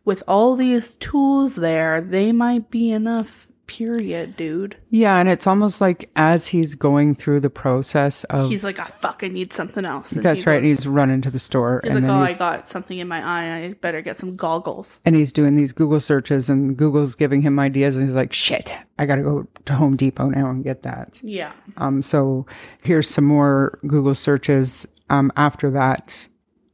with 0.04 0.22
all 0.26 0.56
these 0.56 0.94
tools 0.94 1.54
there, 1.54 2.00
they 2.00 2.32
might 2.32 2.70
be 2.70 2.90
enough 2.90 3.47
period, 3.68 4.36
dude. 4.36 4.76
Yeah, 4.90 5.18
and 5.18 5.28
it's 5.28 5.46
almost 5.46 5.80
like 5.80 6.10
as 6.16 6.48
he's 6.48 6.74
going 6.74 7.14
through 7.14 7.38
the 7.40 7.50
process 7.50 8.24
of 8.24 8.48
He's 8.50 8.64
like, 8.64 8.80
I 8.80 8.86
fucking 8.86 9.32
need 9.32 9.52
something 9.52 9.84
else. 9.84 10.10
And 10.10 10.24
That's 10.24 10.42
he 10.42 10.50
right. 10.50 10.60
goes- 10.60 10.78
He's 10.78 10.86
running 10.88 11.20
to 11.22 11.30
the 11.30 11.38
store 11.38 11.80
He's 11.84 11.92
and 11.92 12.00
like, 12.00 12.10
then 12.10 12.20
oh, 12.22 12.24
he's, 12.24 12.40
I 12.40 12.56
got 12.56 12.68
something 12.68 12.98
in 12.98 13.06
my 13.06 13.22
eye. 13.24 13.64
I 13.66 13.72
better 13.74 14.00
get 14.02 14.16
some 14.16 14.34
goggles. 14.34 15.00
and 15.04 15.14
he's 15.14 15.32
doing 15.32 15.54
these 15.54 15.72
Google 15.72 16.00
searches 16.00 16.50
and 16.50 16.76
Google's 16.76 17.14
giving 17.14 17.42
him 17.42 17.58
ideas 17.60 17.96
and 17.96 18.06
he's 18.06 18.14
like, 18.16 18.32
shit, 18.32 18.72
I 18.98 19.06
gotta 19.06 19.22
go 19.22 19.46
to 19.66 19.74
Home 19.74 19.94
Depot 19.96 20.26
now 20.30 20.50
and 20.50 20.64
get 20.64 20.82
that. 20.82 21.20
Yeah. 21.22 21.52
Um, 21.76 22.02
so 22.02 22.46
here's 22.82 23.08
some 23.08 23.24
more 23.24 23.78
Google 23.86 24.16
searches. 24.16 24.86
Um, 25.10 25.30
after 25.36 25.70
that, 25.70 26.26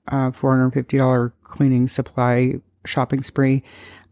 uh, 0.08 0.30
$450 0.30 1.32
cleaning 1.44 1.88
supply 1.88 2.54
shopping 2.86 3.22
spree. 3.22 3.62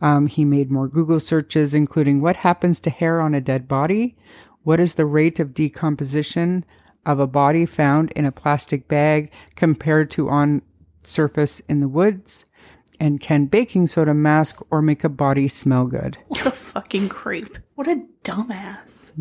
Um, 0.02 0.26
he 0.26 0.44
made 0.44 0.70
more 0.70 0.88
Google 0.88 1.20
searches, 1.20 1.74
including 1.74 2.20
what 2.20 2.38
happens 2.38 2.80
to 2.80 2.90
hair 2.90 3.20
on 3.20 3.34
a 3.34 3.40
dead 3.40 3.68
body? 3.68 4.16
What 4.64 4.80
is 4.80 4.94
the 4.94 5.06
rate 5.06 5.38
of 5.40 5.54
decomposition 5.54 6.64
of 7.06 7.18
a 7.20 7.26
body 7.26 7.64
found 7.66 8.10
in 8.12 8.24
a 8.24 8.32
plastic 8.32 8.88
bag 8.88 9.30
compared 9.54 10.10
to 10.12 10.28
on 10.28 10.62
surface 11.04 11.60
in 11.68 11.80
the 11.80 11.88
woods? 11.88 12.44
And 13.00 13.20
can 13.20 13.46
baking 13.46 13.88
soda 13.88 14.14
mask 14.14 14.60
or 14.70 14.82
make 14.82 15.02
a 15.02 15.08
body 15.08 15.48
smell 15.48 15.86
good? 15.86 16.18
What 16.28 16.46
a 16.46 16.50
fucking 16.50 17.08
creep. 17.10 17.58
What 17.74 17.86
a 17.86 18.02
dumbass. 18.24 19.12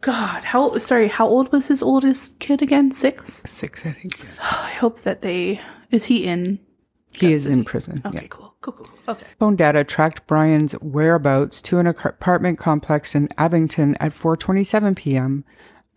God, 0.00 0.44
how 0.44 0.78
sorry, 0.78 1.08
how 1.08 1.28
old 1.28 1.52
was 1.52 1.66
his 1.66 1.82
oldest 1.82 2.38
kid 2.40 2.62
again? 2.62 2.92
Six? 2.92 3.42
Six, 3.46 3.84
I 3.84 3.92
think. 3.92 4.20
I 4.40 4.72
hope 4.72 5.02
that 5.02 5.20
they 5.22 5.60
is 5.90 6.06
he 6.06 6.24
in 6.24 6.60
He 7.12 7.32
is 7.32 7.46
in 7.46 7.64
prison. 7.64 8.00
Okay, 8.06 8.20
yeah. 8.22 8.26
cool. 8.30 8.53
Cool, 8.64 8.72
cool. 8.72 8.88
Okay. 9.08 9.26
Phone 9.38 9.56
data 9.56 9.84
tracked 9.84 10.26
Brian's 10.26 10.72
whereabouts 10.80 11.60
to 11.60 11.76
an 11.80 11.86
apartment 11.86 12.58
complex 12.58 13.14
in 13.14 13.28
Abington 13.36 13.94
at 14.00 14.14
4:27 14.14 14.96
p.m. 14.96 15.44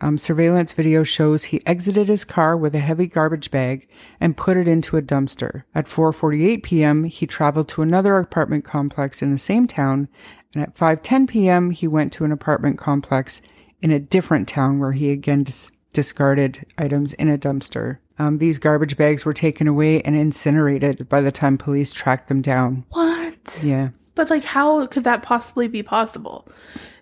Um, 0.02 0.18
surveillance 0.18 0.74
video 0.74 1.04
shows 1.06 1.46
he 1.46 1.66
exited 1.66 2.10
his 2.10 2.26
car 2.26 2.58
with 2.58 2.76
a 2.76 2.80
heavy 2.80 3.08
garbage 3.08 3.52
bag 3.52 3.88
and 4.20 4.36
put 4.36 4.58
it 4.58 4.68
into 4.68 4.98
a 4.98 5.02
dumpster. 5.02 5.64
At 5.74 5.88
4:48 5.88 6.62
p.m., 6.62 7.06
he 7.06 7.26
traveled 7.26 7.70
to 7.70 7.84
another 7.84 8.18
apartment 8.18 8.66
complex 8.66 9.22
in 9.22 9.32
the 9.32 9.38
same 9.38 9.66
town, 9.66 10.10
and 10.54 10.62
at 10.62 10.76
5:10 10.76 11.30
p.m., 11.30 11.72
he 11.72 11.88
went 11.88 12.12
to 12.14 12.26
an 12.26 12.34
apartment 12.34 12.78
complex 12.78 13.42
in 13.82 13.92
a 13.92 14.00
different 14.00 14.46
town 14.46 14.80
where 14.80 14.92
he 14.92 15.10
again 15.10 15.46
dis- 15.46 15.72
discarded 15.94 16.66
items 16.78 17.14
in 17.14 17.30
a 17.30 17.38
dumpster. 17.38 18.00
Um, 18.20 18.40
these 18.40 18.58
garbage 18.58 18.98
bags 18.98 19.26
were 19.26 19.34
taken 19.34 19.68
away 19.68 20.02
and 20.02 20.16
incinerated 20.16 21.08
by 21.08 21.22
the 21.22 21.32
time 21.32 21.58
police 21.58 21.92
tracked 21.94 22.28
them 22.30 22.42
down. 22.42 22.86
What? 22.90 23.60
Yeah. 23.62 23.90
But 24.16 24.30
like 24.30 24.44
how 24.44 24.88
could 24.88 25.04
that 25.04 25.22
possibly 25.24 25.68
be 25.68 25.84
possible? 25.84 26.48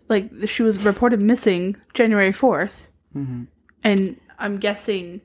Like 0.09 0.29
she 0.45 0.61
was 0.63 0.79
reported 0.79 1.21
missing 1.21 1.77
January 1.93 2.31
4th. 2.33 2.71
And 3.83 4.19
I'm 4.39 4.57
guessing 4.57 5.21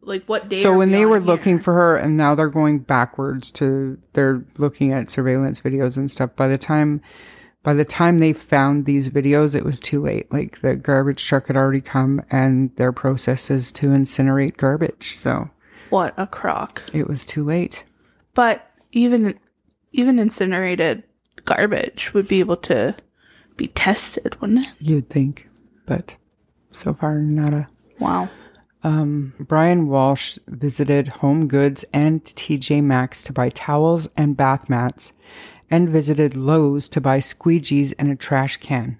like 0.00 0.24
what 0.26 0.48
day 0.48 0.62
So 0.62 0.74
when 0.76 0.90
we 0.90 0.96
they 0.96 1.06
were 1.06 1.18
here? 1.18 1.26
looking 1.26 1.58
for 1.58 1.74
her 1.74 1.96
and 1.96 2.16
now 2.16 2.34
they're 2.34 2.48
going 2.48 2.78
backwards 2.78 3.50
to 3.52 3.98
they're 4.14 4.44
looking 4.58 4.92
at 4.92 5.10
surveillance 5.10 5.60
videos 5.60 5.96
and 5.96 6.10
stuff. 6.10 6.34
By 6.36 6.48
the 6.48 6.58
time 6.58 7.02
by 7.64 7.74
the 7.74 7.84
time 7.84 8.18
they 8.18 8.32
found 8.32 8.84
these 8.84 9.10
videos, 9.10 9.54
it 9.56 9.64
was 9.64 9.80
too 9.80 10.00
late. 10.00 10.32
Like 10.32 10.60
the 10.60 10.76
garbage 10.76 11.24
truck 11.24 11.48
had 11.48 11.56
already 11.56 11.80
come 11.80 12.22
and 12.30 12.74
their 12.76 12.92
process 12.92 13.50
is 13.50 13.72
to 13.72 13.88
incinerate 13.88 14.56
garbage. 14.56 15.16
So 15.16 15.50
what 15.90 16.14
a 16.16 16.26
crock. 16.28 16.82
it 16.92 17.08
was 17.08 17.24
too 17.24 17.42
late. 17.42 17.82
But 18.34 18.70
even 18.92 19.38
even 19.92 20.18
incinerated 20.18 21.02
garbage 21.44 22.12
would 22.14 22.28
be 22.28 22.40
able 22.40 22.56
to 22.58 22.94
be 23.56 23.68
tested, 23.68 24.40
wouldn't 24.40 24.66
it? 24.66 24.72
You'd 24.78 25.08
think. 25.08 25.48
But 25.86 26.14
so 26.70 26.94
far 26.94 27.18
not 27.18 27.54
a 27.54 27.68
Wow. 27.98 28.28
Um, 28.82 29.32
Brian 29.40 29.86
Walshe 29.86 30.38
visited 30.46 31.08
Home 31.08 31.48
Goods 31.48 31.84
and 31.92 32.22
TJ 32.22 32.82
Maxx 32.82 33.22
to 33.24 33.32
buy 33.32 33.48
towels 33.48 34.08
and 34.14 34.36
bath 34.36 34.68
mats, 34.68 35.14
and 35.70 35.88
visited 35.88 36.34
Lowe's 36.34 36.88
to 36.90 37.00
buy 37.00 37.18
squeegees 37.18 37.92
and 37.98 38.10
a 38.10 38.16
trash 38.16 38.58
can. 38.58 38.98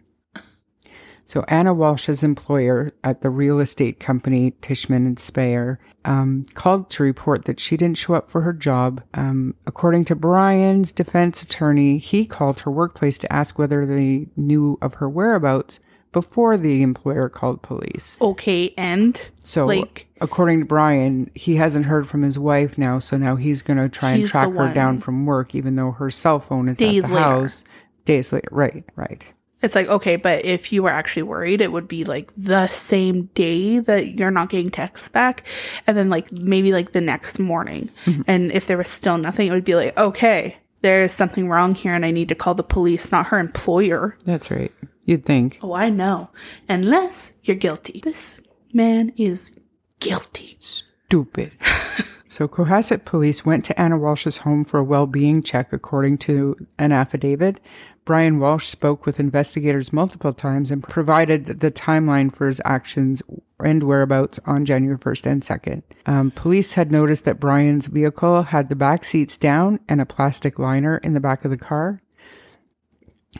So 1.26 1.44
Ana 1.48 1.74
Walshe's 1.74 2.22
employer 2.22 2.92
at 3.02 3.22
the 3.22 3.30
real 3.30 3.58
estate 3.58 3.98
company 3.98 4.52
Tishman 4.60 5.06
and 5.06 5.18
Speyer 5.18 5.80
um, 6.04 6.44
called 6.52 6.90
to 6.90 7.02
report 7.02 7.46
that 7.46 7.58
she 7.58 7.76
didn't 7.78 7.96
show 7.96 8.14
up 8.14 8.30
for 8.30 8.42
her 8.42 8.52
job. 8.52 9.02
Um, 9.14 9.54
according 9.66 10.04
to 10.06 10.14
Brian's 10.14 10.92
defense 10.92 11.42
attorney, 11.42 11.96
he 11.96 12.26
called 12.26 12.60
her 12.60 12.70
workplace 12.70 13.16
to 13.18 13.32
ask 13.32 13.58
whether 13.58 13.86
they 13.86 14.26
knew 14.36 14.78
of 14.82 14.94
her 14.94 15.08
whereabouts 15.08 15.80
before 16.14 16.56
the 16.56 16.82
employer 16.82 17.28
called 17.28 17.60
police. 17.60 18.16
Okay, 18.20 18.72
and 18.78 19.20
So, 19.40 19.66
like 19.66 20.06
according 20.22 20.60
to 20.60 20.64
Brian, 20.64 21.30
he 21.34 21.56
hasn't 21.56 21.84
heard 21.84 22.08
from 22.08 22.22
his 22.22 22.38
wife 22.38 22.78
now, 22.78 22.98
so 22.98 23.18
now 23.18 23.36
he's 23.36 23.60
going 23.60 23.76
to 23.76 23.90
try 23.90 24.12
and 24.12 24.26
track 24.26 24.54
her 24.54 24.72
down 24.72 25.00
from 25.00 25.26
work, 25.26 25.54
even 25.54 25.76
though 25.76 25.90
her 25.90 26.10
cell 26.10 26.40
phone 26.40 26.68
is 26.68 26.78
Days 26.78 27.04
at 27.04 27.08
the 27.08 27.14
later. 27.14 27.26
house. 27.26 27.64
Days 28.06 28.32
later, 28.32 28.48
right, 28.50 28.84
right. 28.96 29.24
It's 29.62 29.74
like, 29.74 29.88
okay, 29.88 30.16
but 30.16 30.44
if 30.44 30.72
you 30.72 30.82
were 30.82 30.90
actually 30.90 31.22
worried, 31.22 31.62
it 31.62 31.72
would 31.72 31.88
be 31.88 32.04
like 32.04 32.30
the 32.36 32.68
same 32.68 33.30
day 33.34 33.78
that 33.78 34.18
you're 34.18 34.30
not 34.30 34.50
getting 34.50 34.70
texts 34.70 35.08
back. 35.08 35.42
And 35.86 35.96
then 35.96 36.10
like 36.10 36.30
maybe 36.30 36.70
like 36.72 36.92
the 36.92 37.00
next 37.00 37.38
morning. 37.38 37.88
Mm-hmm. 38.04 38.22
And 38.26 38.52
if 38.52 38.66
there 38.66 38.76
was 38.76 38.90
still 38.90 39.16
nothing, 39.16 39.48
it 39.48 39.52
would 39.52 39.64
be 39.64 39.74
like, 39.74 39.96
okay, 39.98 40.56
there's 40.82 41.14
something 41.14 41.48
wrong 41.48 41.74
here 41.74 41.94
and 41.94 42.04
I 42.04 42.10
need 42.10 42.28
to 42.28 42.34
call 42.34 42.54
the 42.54 42.62
police, 42.62 43.10
not 43.10 43.28
her 43.28 43.38
employer. 43.38 44.18
That's 44.26 44.50
right. 44.50 44.70
You'd 45.04 45.24
think. 45.24 45.58
Oh, 45.62 45.74
I 45.74 45.90
know. 45.90 46.30
Unless 46.68 47.32
you're 47.42 47.56
guilty. 47.56 48.00
This 48.02 48.40
man 48.72 49.12
is 49.16 49.52
guilty. 50.00 50.56
Stupid. 50.60 51.52
so, 52.28 52.48
Cohasset 52.48 53.04
police 53.04 53.44
went 53.44 53.64
to 53.66 53.80
Ana 53.80 53.98
Walshe's 53.98 54.38
home 54.38 54.64
for 54.64 54.80
a 54.80 54.84
well 54.84 55.06
being 55.06 55.42
check, 55.42 55.72
according 55.72 56.18
to 56.18 56.56
an 56.78 56.92
affidavit. 56.92 57.60
Brian 58.04 58.38
Walshe 58.38 58.66
spoke 58.66 59.06
with 59.06 59.18
investigators 59.18 59.92
multiple 59.92 60.34
times 60.34 60.70
and 60.70 60.82
provided 60.82 61.60
the 61.60 61.70
timeline 61.70 62.34
for 62.34 62.46
his 62.46 62.60
actions 62.64 63.22
and 63.58 63.82
whereabouts 63.82 64.38
on 64.44 64.66
January 64.66 64.98
1st 64.98 65.26
and 65.26 65.42
2nd. 65.42 65.82
Um, 66.04 66.30
police 66.30 66.74
had 66.74 66.92
noticed 66.92 67.24
that 67.24 67.40
Brian's 67.40 67.86
vehicle 67.86 68.42
had 68.42 68.68
the 68.68 68.76
back 68.76 69.06
seats 69.06 69.38
down 69.38 69.80
and 69.88 70.02
a 70.02 70.06
plastic 70.06 70.58
liner 70.58 70.98
in 70.98 71.14
the 71.14 71.20
back 71.20 71.46
of 71.46 71.50
the 71.50 71.56
car. 71.56 72.02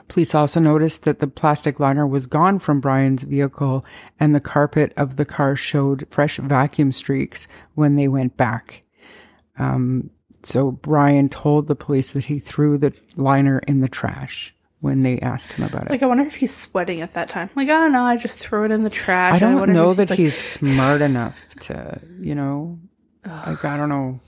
Police 0.09 0.35
also 0.35 0.61
noticed 0.61 1.05
that 1.05 1.21
the 1.21 1.27
plastic 1.27 1.79
liner 1.81 2.07
was 2.07 2.27
gone 2.27 2.59
from 2.59 2.81
Brian's 2.81 3.23
vehicle 3.23 3.85
and 4.19 4.35
the 4.35 4.41
carpet 4.41 4.93
of 4.97 5.17
the 5.17 5.25
car 5.25 5.57
showed 5.57 6.07
fresh 6.11 6.39
vacuum 6.39 6.93
streaks 6.93 7.47
when 7.75 7.97
they 7.97 8.09
went 8.09 8.37
back. 8.37 8.83
Um, 9.59 10.11
so 10.43 10.71
Brian 10.73 11.29
told 11.29 11.69
the 11.69 11.77
police 11.77 12.13
that 12.13 12.25
he 12.27 12.39
threw 12.39 12.77
the 12.77 12.93
liner 13.17 13.61
in 13.61 13.81
the 13.81 13.89
trash 13.89 14.55
when 14.81 15.03
they 15.03 15.19
asked 15.21 15.53
him 15.55 15.65
about 15.65 15.85
it. 15.87 15.91
Like, 15.91 16.03
I 16.03 16.07
wonder 16.07 16.25
if 16.25 16.35
he's 16.37 16.55
sweating 16.55 17.01
at 17.01 17.13
that 17.13 17.31
time. 17.31 17.49
Like, 17.55 17.69
oh 17.71 17.89
no, 17.89 18.03
I 18.05 18.17
just 18.17 18.39
threw 18.39 18.65
it 18.65 18.71
in 18.71 18.83
the 18.83 18.91
trash. 18.91 19.35
I 19.35 19.39
don't 19.39 19.55
wonder 19.55 19.73
know 19.73 19.93
if 19.93 19.97
that 19.97 20.11
like- 20.11 20.19
he's 20.19 20.37
smart 20.37 21.01
enough 21.01 21.37
to, 21.61 22.01
you 22.21 22.35
know, 22.35 22.79
like, 23.25 23.65
I 23.65 23.77
don't 23.79 23.89
know. 23.89 24.21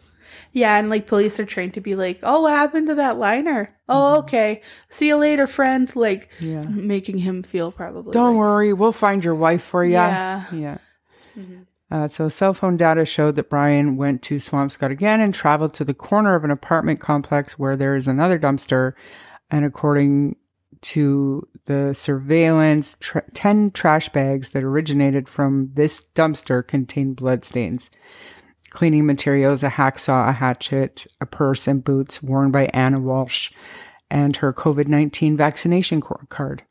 Yeah, 0.56 0.78
and 0.78 0.88
like 0.88 1.06
police 1.06 1.38
are 1.38 1.44
trained 1.44 1.74
to 1.74 1.82
be 1.82 1.94
like, 1.94 2.18
oh, 2.22 2.40
what 2.40 2.52
happened 2.56 2.86
to 2.88 2.94
that 2.94 3.18
liner? 3.18 3.76
Oh, 3.90 4.16
okay. 4.20 4.62
See 4.88 5.08
you 5.08 5.16
later, 5.16 5.46
friend. 5.46 5.94
Like, 5.94 6.30
Mm-hmm. 6.40 6.50
Yeah. 6.50 6.62
making 6.62 7.18
him 7.18 7.42
feel 7.42 7.70
probably. 7.70 8.12
Don't 8.12 8.30
like, 8.34 8.38
worry, 8.38 8.72
we'll 8.72 8.92
find 8.92 9.22
your 9.22 9.34
wife 9.34 9.62
for 9.62 9.84
you. 9.84 9.92
Yeah. 9.92 10.44
Yeah. 10.52 10.78
Mhm. 11.38 11.66
Uh, 11.90 12.08
so, 12.08 12.28
cell 12.30 12.54
phone 12.54 12.76
data 12.78 13.04
showed 13.04 13.36
that 13.36 13.50
Brian 13.50 13.98
went 13.98 14.22
to 14.22 14.36
Swampscott 14.36 14.90
again 14.90 15.20
and 15.20 15.34
traveled 15.34 15.74
to 15.74 15.84
the 15.84 15.94
corner 15.94 16.34
of 16.34 16.42
an 16.42 16.50
apartment 16.50 17.00
complex 17.00 17.58
where 17.58 17.76
there 17.76 17.94
is 17.94 18.08
another 18.08 18.38
dumpster. 18.38 18.94
And 19.50 19.64
according 19.64 20.36
to 20.82 21.46
the 21.66 21.92
surveillance, 21.94 22.96
tr 23.00 23.18
10 23.34 23.70
trash 23.72 24.08
bags 24.08 24.50
that 24.50 24.62
originated 24.64 25.28
from 25.28 25.70
this 25.74 26.00
dumpster 26.14 26.66
contained 26.66 27.16
bloodstains. 27.16 27.90
Cleaning 28.76 29.06
materials, 29.06 29.62
a 29.62 29.70
hacksaw, 29.70 30.28
a 30.28 30.32
hatchet, 30.32 31.06
a 31.18 31.24
purse, 31.24 31.66
and 31.66 31.82
boots 31.82 32.22
worn 32.22 32.50
by 32.50 32.66
Ana 32.74 33.00
Walshe, 33.00 33.50
and 34.10 34.36
her 34.36 34.52
COVID 34.52 34.86
19 34.86 35.34
vaccination 35.34 36.02
card. 36.02 36.62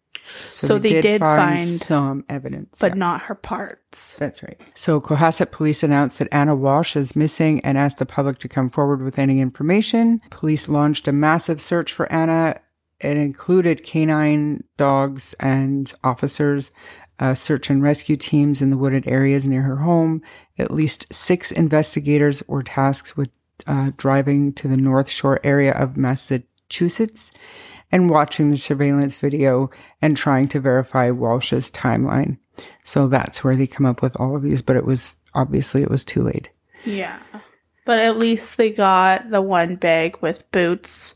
So 0.52 0.78
they 0.78 1.02
did 1.02 1.20
find- 1.20 1.68
some 1.68 2.24
evidence. 2.30 2.78
But 2.80 2.92
yeah. 2.92 3.00
not 3.00 3.22
her 3.24 3.34
parts. 3.34 4.14
That's 4.20 4.44
right. 4.44 4.62
So 4.76 5.02
Cohasset 5.02 5.50
police 5.50 5.82
announced 5.82 6.20
that 6.20 6.32
Ana 6.32 6.56
Walshe 6.56 6.96
is 6.96 7.16
missing 7.16 7.60
and 7.62 7.76
asked 7.76 7.98
the 7.98 8.06
public 8.06 8.38
to 8.38 8.48
come 8.48 8.70
forward 8.70 9.02
with 9.02 9.18
any 9.18 9.40
information. 9.40 10.22
Police 10.30 10.70
launched 10.70 11.08
a 11.08 11.12
massive 11.12 11.60
search 11.60 11.92
for 11.92 12.12
Ana. 12.14 12.60
It 13.00 13.18
included 13.18 13.84
canine 13.84 14.64
dogs 14.78 15.34
and 15.40 15.92
officers, 16.04 16.70
uh, 17.20 17.36
search 17.36 17.70
and 17.70 17.82
rescue 17.82 18.18
teams 18.18 18.62
in 18.62 18.70
the 18.70 18.78
wooded 18.78 19.08
areas 19.08 19.46
near 19.46 19.62
her 19.62 19.78
home. 19.78 20.22
At 20.58 20.72
least 20.72 21.12
six 21.14 21.52
investigators 21.52 22.44
were 22.48 22.64
tasked 22.64 23.18
with 23.18 23.30
uh, 23.68 23.92
driving 23.98 24.54
to 24.54 24.68
the 24.68 24.78
North 24.78 25.10
Shore 25.10 25.40
area 25.44 25.72
of 25.72 25.98
Massachusetts 25.98 27.32
and 27.92 28.10
watching 28.10 28.52
the 28.52 28.58
surveillance 28.58 29.16
video 29.16 29.70
and 30.02 30.18
trying 30.18 30.48
to 30.50 30.60
verify 30.60 31.10
Walshe's 31.12 31.72
timeline. 31.72 32.38
So 32.84 33.08
that's 33.08 33.44
where 33.44 33.56
they 33.56 33.68
come 33.68 33.86
up 33.86 34.02
with 34.02 34.20
all 34.20 34.36
of 34.36 34.44
these, 34.44 34.62
but 34.62 34.76
it 34.76 34.86
was 34.86 35.16
obviously 35.34 35.82
it 35.82 35.92
was 35.92 36.04
too 36.04 36.22
late. 36.22 36.50
Yeah. 36.84 37.20
But 37.86 38.00
at 38.00 38.18
least 38.18 38.58
they 38.58 38.72
got 38.72 39.30
the 39.30 39.42
one 39.42 39.76
bag 39.76 40.18
with 40.22 40.50
boots 40.52 41.16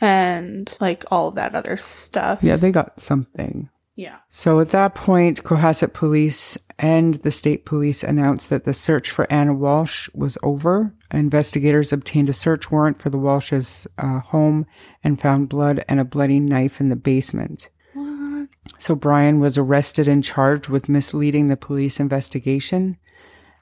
and 0.00 0.74
like 0.80 1.04
all 1.10 1.30
that 1.32 1.54
other 1.54 1.76
stuff. 1.76 2.42
Yeah, 2.42 2.56
they 2.56 2.72
got 2.72 3.00
something. 3.00 3.68
Yeah. 3.94 4.18
So 4.30 4.60
at 4.60 4.70
that 4.70 4.94
point, 4.94 5.42
Cohasset 5.42 5.92
police 5.92 6.56
and 6.78 7.14
the 7.16 7.30
state 7.30 7.66
police 7.66 8.02
announced 8.02 8.48
that 8.50 8.64
the 8.64 8.74
search 8.74 9.10
for 9.10 9.30
Ana 9.30 9.54
Walshe 9.54 10.12
was 10.14 10.38
over. 10.42 10.94
Investigators 11.12 11.92
obtained 11.92 12.30
a 12.30 12.32
search 12.32 12.70
warrant 12.70 12.98
for 12.98 13.10
the 13.10 13.18
Walshe's 13.18 13.86
uh, 13.98 14.20
home 14.20 14.66
and 15.04 15.20
found 15.20 15.48
blood 15.48 15.84
and 15.88 16.00
a 16.00 16.04
bloody 16.04 16.40
knife 16.40 16.80
in 16.80 16.88
the 16.88 16.96
basement. 16.96 17.68
What? 17.92 18.48
So 18.78 18.94
Brian 18.94 19.40
was 19.40 19.58
arrested 19.58 20.08
and 20.08 20.24
charged 20.24 20.68
with 20.68 20.88
misleading 20.88 21.48
the 21.48 21.56
police 21.56 22.00
investigation, 22.00 22.96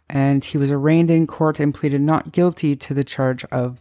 and 0.09 0.45
he 0.45 0.57
was 0.57 0.71
arraigned 0.71 1.11
in 1.11 1.27
court 1.27 1.59
and 1.59 1.75
pleaded 1.75 2.01
not 2.01 2.33
guilty 2.33 2.77
to 2.77 2.95
the 2.95 3.05
charge 3.05 3.45
of 3.47 3.81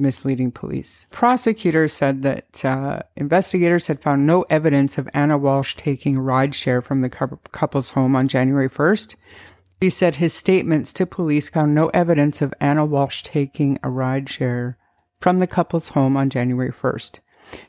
misleading 0.00 0.50
police. 0.50 1.06
Prosecutors 1.10 1.92
said 1.92 2.22
that 2.22 2.64
uh, 2.64 3.00
investigators 3.16 3.86
had 3.86 4.00
found 4.00 4.26
no 4.26 4.42
evidence 4.50 4.98
of 4.98 5.08
Ana 5.14 5.38
Walshe 5.38 5.76
taking 5.76 6.16
a 6.16 6.22
ride 6.22 6.54
share 6.54 6.80
from 6.80 7.02
the 7.02 7.10
couple's 7.10 7.90
home 7.90 8.16
on 8.16 8.28
January 8.28 8.68
1st. 8.68 9.16
He 9.80 9.90
said 9.90 10.16
his 10.16 10.34
statements 10.34 10.92
to 10.94 11.06
police 11.06 11.48
found 11.48 11.74
no 11.74 11.88
evidence 11.88 12.42
of 12.42 12.54
Ana 12.60 12.86
Walshe 12.86 13.22
taking 13.22 13.78
a 13.82 13.90
ride 13.90 14.28
share 14.28 14.76
from 15.20 15.38
the 15.38 15.46
couple's 15.46 15.90
home 15.90 16.16
on 16.16 16.30
January 16.30 16.72
1st. 16.72 17.20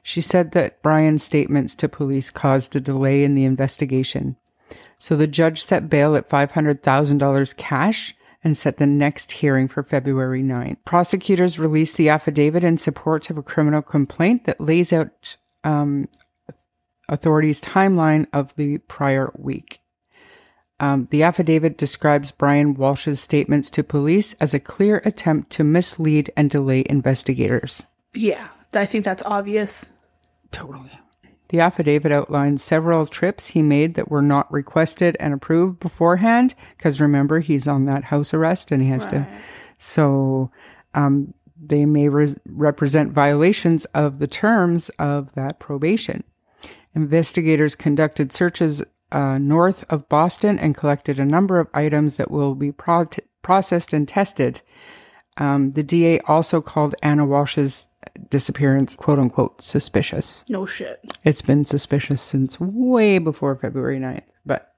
She 0.04 0.22
said 0.22 0.52
that 0.52 0.82
Brian's 0.82 1.24
statements 1.24 1.76
to 1.76 1.90
police 1.90 2.30
caused 2.30 2.76
a 2.76 2.82
delay 2.82 3.24
in 3.24 3.36
the 3.36 3.46
investigation. 3.46 4.36
So 4.98 5.16
the 5.16 5.28
judge 5.28 5.64
set 5.64 5.90
bail 5.90 6.16
at 6.16 6.30
$500,000 6.30 7.58
cash 7.58 8.16
and 8.44 8.58
set 8.58 8.78
the 8.78 8.86
next 8.86 9.34
hearing 9.34 9.68
for 9.68 9.84
February 9.84 10.42
9th. 10.42 10.78
Prosecutors 10.86 11.60
released 11.60 11.98
the 11.98 12.10
affidavit 12.10 12.64
in 12.64 12.78
support 12.78 13.30
of 13.30 13.38
a 13.38 13.44
criminal 13.44 13.82
complaint 13.82 14.46
that 14.46 14.60
lays 14.60 14.92
out 14.92 15.38
um, 15.64 16.08
authorities' 17.08 17.62
timeline 17.62 18.26
of 18.34 18.56
the 18.56 18.80
prior 18.80 19.32
week. 19.38 19.80
Um, 20.80 21.08
the 21.12 21.22
affidavit 21.22 21.78
describes 21.78 22.32
Brian 22.32 22.74
Walshe's 22.74 23.20
statements 23.20 23.70
to 23.72 23.84
police 23.84 24.34
as 24.34 24.56
a 24.56 24.60
clear 24.60 25.04
attempt 25.06 25.52
to 25.52 25.64
mislead 25.64 26.32
and 26.36 26.50
delay 26.50 26.84
investigators. 26.90 27.84
Yeah. 28.16 28.48
I 28.74 28.86
think 28.86 29.06
that's 29.06 29.24
obvious. 29.24 29.88
Totally. 30.52 30.92
The 31.52 31.60
affidavit 31.60 32.14
outlines 32.14 32.64
several 32.64 33.06
trips 33.06 33.48
he 33.48 33.62
made 33.62 33.96
that 33.96 34.10
were 34.10 34.22
not 34.22 34.50
requested 34.54 35.18
and 35.20 35.34
approved 35.34 35.82
beforehand. 35.82 36.56
Because 36.78 37.02
remember, 37.02 37.42
he's 37.42 37.68
on 37.68 37.84
that 37.86 38.06
house 38.06 38.34
arrest 38.34 38.72
and 38.72 38.82
he 38.82 38.88
has 38.88 39.06
to. 39.08 39.28
So 39.78 40.50
um, 40.94 41.34
they 41.62 41.86
may 41.86 42.08
re- 42.08 42.36
represent 42.46 43.12
violations 43.12 43.84
of 43.94 44.20
the 44.20 44.28
terms 44.28 44.88
of 44.98 45.34
that 45.34 45.60
probation. 45.60 46.24
Investigators 46.96 47.76
conducted 47.76 48.32
searches 48.32 48.82
uh, 49.12 49.38
north 49.38 49.84
of 49.90 50.08
Boston 50.08 50.58
and 50.58 50.74
collected 50.74 51.20
a 51.20 51.26
number 51.26 51.60
of 51.60 51.68
items 51.74 52.16
that 52.16 52.32
will 52.32 52.56
be 52.56 52.72
pro- 52.72 53.08
processed 53.42 53.92
and 53.92 54.08
tested. 54.08 54.62
Um, 55.36 55.72
the 55.72 55.84
DA 55.84 56.22
also 56.22 56.62
called 56.62 56.96
Ana 57.04 57.26
Walshe's 57.26 57.88
disappearance, 58.30 58.96
quote 58.96 59.20
unquote, 59.20 59.62
suspicious. 59.62 60.44
No 60.50 60.66
shit. 60.66 61.00
It's 61.24 61.42
been 61.42 61.66
suspicious 61.66 62.22
since 62.22 62.60
way 62.60 63.18
before 63.18 63.56
February 63.56 64.00
9th, 64.00 64.24
but 64.46 64.74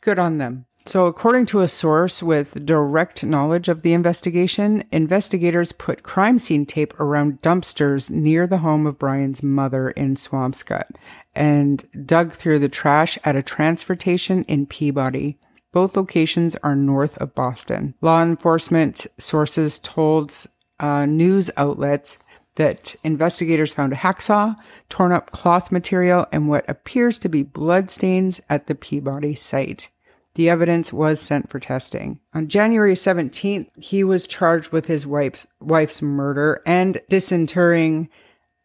good 0.00 0.18
on 0.18 0.38
them. 0.38 0.66
So, 0.86 1.06
according 1.06 1.46
to 1.46 1.62
a 1.62 1.68
source 1.68 2.22
with 2.22 2.64
direct 2.64 3.24
knowledge 3.24 3.68
of 3.68 3.82
the 3.82 3.92
investigation, 3.92 4.84
investigators 4.92 5.72
put 5.72 6.04
crime 6.04 6.38
scene 6.38 6.64
tape 6.64 6.98
around 7.00 7.42
dumpsters 7.42 8.08
near 8.08 8.46
the 8.46 8.58
home 8.58 8.86
of 8.86 8.96
Brian's 8.96 9.42
mother 9.42 9.90
in 9.90 10.14
Swampscott 10.14 10.90
and 11.34 12.06
dug 12.06 12.32
through 12.32 12.60
the 12.60 12.68
trash 12.68 13.18
at 13.24 13.34
a 13.34 13.42
transfer 13.42 13.96
station 13.96 14.44
in 14.44 14.66
Peabody. 14.66 15.38
Both 15.72 15.96
locations 15.96 16.54
are 16.62 16.76
north 16.76 17.18
of 17.18 17.34
Boston. 17.34 17.94
Law 18.00 18.22
enforcement 18.22 19.08
sources 19.18 19.80
told 19.80 20.32
uh, 20.78 21.04
news 21.04 21.50
outlets 21.56 22.18
that 22.56 22.96
investigators 23.04 23.72
found 23.72 23.92
a 23.92 23.96
hacksaw, 23.96 24.56
torn 24.88 25.12
up 25.12 25.30
cloth 25.30 25.70
material, 25.72 26.26
and 26.32 26.48
what 26.48 26.68
appears 26.68 27.18
to 27.18 27.28
be 27.28 27.42
bloodstains 27.42 28.40
at 28.50 28.66
the 28.66 28.74
Peabody 28.74 29.34
site. 29.34 29.88
The 30.34 30.50
evidence 30.50 30.92
was 30.92 31.18
sent 31.20 31.48
for 31.48 31.58
testing. 31.58 32.20
On 32.34 32.48
January 32.48 32.94
17th, 32.94 33.68
he 33.82 34.04
was 34.04 34.26
charged 34.26 34.70
with 34.70 34.84
his 34.86 35.06
wife's, 35.06 35.46
wife's 35.60 36.02
murder 36.02 36.60
and 36.66 37.00
disinterring 37.08 38.08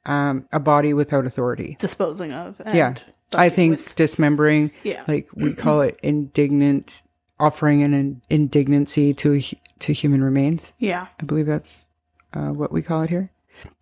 um, 0.05 0.47
a 0.51 0.59
body 0.59 0.93
without 0.93 1.25
authority. 1.25 1.77
Disposing 1.79 2.33
of. 2.33 2.59
And 2.65 2.75
yeah. 2.75 2.95
I 3.35 3.47
think 3.49 3.77
with- 3.77 3.95
dismembering, 3.95 4.71
Yeah. 4.83 5.03
like 5.07 5.29
we 5.33 5.53
call 5.53 5.79
it 5.81 5.97
indignant, 6.03 7.03
offering 7.39 7.83
an 7.83 8.21
indignancy 8.29 9.13
to, 9.13 9.41
to 9.79 9.93
human 9.93 10.23
remains. 10.23 10.73
yeah. 10.77 11.05
I 11.19 11.23
believe 11.23 11.45
that's 11.45 11.85
uh, 12.33 12.49
what 12.49 12.71
we 12.73 12.81
call 12.81 13.03
it 13.03 13.09
here. 13.09 13.31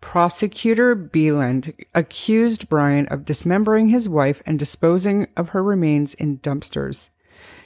Prosecutor 0.00 0.94
Beland 0.94 1.72
accused 1.94 2.68
Brian 2.68 3.06
of 3.06 3.24
dismembering 3.24 3.88
his 3.88 4.08
wife 4.08 4.42
and 4.46 4.58
disposing 4.58 5.28
of 5.36 5.50
her 5.50 5.62
remains 5.62 6.14
in 6.14 6.38
dumpsters. 6.38 7.10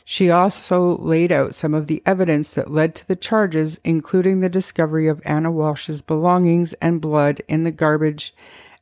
She 0.05 0.31
also 0.31 0.99
laid 0.99 1.33
out 1.33 1.55
some 1.55 1.73
of 1.73 1.87
the 1.87 2.03
evidence 2.05 2.51
that 2.51 2.71
led 2.71 2.95
to 2.97 3.09
the 3.09 3.17
charges, 3.17 3.81
including 3.85 4.41
the 4.41 4.51
discovery 4.51 5.09
of 5.09 5.23
Ana 5.25 5.51
Walshe's 5.51 6.03
belongings 6.03 6.75
and 6.75 7.01
blood 7.01 7.43
in 7.49 7.65
the 7.65 7.71
garbage 7.71 8.35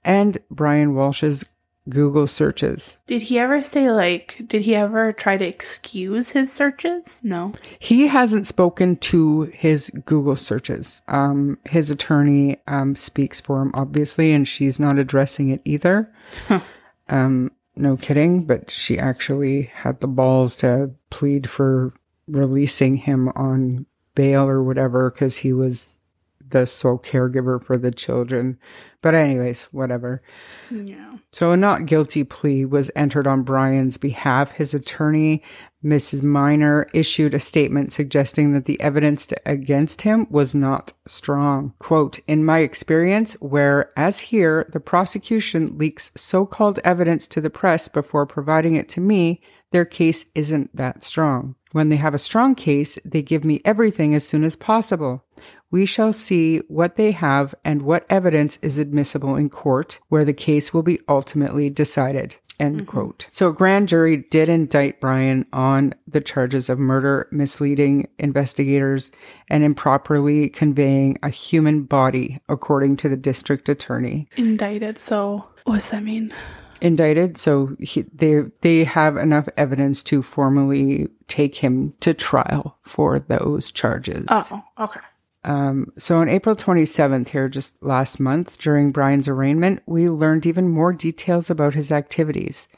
and 0.04 0.38
Brian 0.50 0.94
Walshe's 0.94 1.44
Google 1.88 2.26
searches. 2.26 2.96
Did 3.06 3.22
he 3.22 3.38
ever 3.38 3.62
say, 3.62 3.90
like, 3.90 4.42
did 4.46 4.62
he 4.62 4.74
ever 4.74 5.12
try 5.12 5.36
to 5.36 5.44
excuse 5.44 6.30
his 6.30 6.52
searches? 6.52 7.20
No. 7.24 7.52
He 7.78 8.06
hasn't 8.06 8.46
spoken 8.46 8.96
to 8.98 9.42
his 9.42 9.90
Google 10.04 10.36
searches. 10.36 11.02
Um, 11.08 11.58
his 11.68 11.90
attorney 11.90 12.58
um, 12.68 12.94
speaks 12.94 13.40
for 13.40 13.60
him, 13.62 13.72
obviously, 13.74 14.32
and 14.32 14.46
she's 14.46 14.78
not 14.78 14.98
addressing 14.98 15.48
it 15.48 15.60
either. 15.64 16.12
Huh. 16.46 16.60
Um, 17.08 17.50
no 17.74 17.96
kidding, 17.96 18.44
but 18.44 18.70
she 18.70 18.98
actually 18.98 19.62
had 19.74 20.00
the 20.00 20.08
balls 20.08 20.56
to 20.56 20.92
plead 21.10 21.48
for 21.48 21.92
releasing 22.28 22.96
him 22.96 23.28
on 23.30 23.86
bail 24.14 24.48
or 24.48 24.62
whatever 24.62 25.10
because 25.10 25.38
he 25.38 25.52
was 25.52 25.96
the 26.52 26.66
sole 26.66 26.98
caregiver 26.98 27.62
for 27.62 27.76
the 27.76 27.90
children. 27.90 28.58
But, 29.00 29.14
anyways, 29.14 29.64
whatever. 29.64 30.22
Yeah. 30.70 31.16
So, 31.32 31.50
a 31.50 31.56
not 31.56 31.86
guilty 31.86 32.22
plea 32.22 32.64
was 32.64 32.90
entered 32.94 33.26
on 33.26 33.42
Brian's 33.42 33.96
behalf. 33.96 34.52
His 34.52 34.72
attorney, 34.72 35.42
Mrs. 35.84 36.22
Miner, 36.22 36.88
issued 36.94 37.34
a 37.34 37.40
statement 37.40 37.92
suggesting 37.92 38.52
that 38.52 38.66
the 38.66 38.80
evidence 38.80 39.28
against 39.44 40.02
him 40.02 40.28
was 40.30 40.54
not 40.54 40.92
strong. 41.06 41.74
Quote, 41.80 42.20
In 42.28 42.44
my 42.44 42.60
experience, 42.60 43.34
where, 43.40 43.90
as 43.96 44.20
here, 44.20 44.68
the 44.72 44.80
prosecution 44.80 45.76
leaks 45.76 46.12
so 46.16 46.46
called 46.46 46.78
evidence 46.84 47.26
to 47.28 47.40
the 47.40 47.50
press 47.50 47.88
before 47.88 48.24
providing 48.24 48.76
it 48.76 48.88
to 48.90 49.00
me, 49.00 49.40
their 49.72 49.84
case 49.84 50.26
isn't 50.34 50.76
that 50.76 51.02
strong. 51.02 51.56
When 51.72 51.88
they 51.88 51.96
have 51.96 52.14
a 52.14 52.18
strong 52.18 52.54
case, 52.54 52.98
they 53.04 53.22
give 53.22 53.44
me 53.44 53.62
everything 53.64 54.14
as 54.14 54.28
soon 54.28 54.44
as 54.44 54.54
possible. 54.54 55.24
We 55.72 55.86
shall 55.86 56.12
see 56.12 56.58
what 56.68 56.96
they 56.96 57.10
have 57.12 57.54
and 57.64 57.82
what 57.82 58.06
evidence 58.08 58.58
is 58.60 58.78
admissible 58.78 59.34
in 59.34 59.48
court, 59.50 59.98
where 60.08 60.24
the 60.24 60.34
case 60.34 60.72
will 60.72 60.82
be 60.82 61.00
ultimately 61.08 61.70
decided. 61.70 62.36
End 62.60 62.76
mm-hmm. 62.76 62.86
quote. 62.86 63.26
So, 63.32 63.48
a 63.48 63.52
grand 63.54 63.88
jury 63.88 64.18
did 64.18 64.50
indict 64.50 65.00
Brian 65.00 65.46
on 65.52 65.94
the 66.06 66.20
charges 66.20 66.68
of 66.68 66.78
murder, 66.78 67.26
misleading 67.32 68.08
investigators, 68.18 69.10
and 69.48 69.64
improperly 69.64 70.50
conveying 70.50 71.18
a 71.22 71.30
human 71.30 71.84
body, 71.84 72.38
according 72.50 72.98
to 72.98 73.08
the 73.08 73.16
district 73.16 73.70
attorney. 73.70 74.28
Indicted. 74.36 74.98
So, 74.98 75.46
what 75.64 75.76
does 75.76 75.90
that 75.90 76.04
mean? 76.04 76.34
Indicted, 76.82 77.38
so 77.38 77.76
he, 77.78 78.02
they 78.12 78.42
they 78.60 78.84
have 78.84 79.16
enough 79.16 79.48
evidence 79.56 80.02
to 80.02 80.20
formally 80.22 81.08
take 81.28 81.56
him 81.56 81.94
to 82.00 82.12
trial 82.12 82.76
for 82.82 83.18
those 83.18 83.70
charges. 83.70 84.26
Oh, 84.28 84.62
okay. 84.78 85.00
Um, 85.44 85.92
so 85.98 86.18
on 86.18 86.28
April 86.28 86.54
27th, 86.54 87.28
here 87.28 87.48
just 87.48 87.82
last 87.82 88.20
month, 88.20 88.58
during 88.58 88.92
Brian's 88.92 89.28
arraignment, 89.28 89.82
we 89.86 90.08
learned 90.08 90.46
even 90.46 90.68
more 90.68 90.92
details 90.92 91.50
about 91.50 91.74
his 91.74 91.90
activities, 91.90 92.68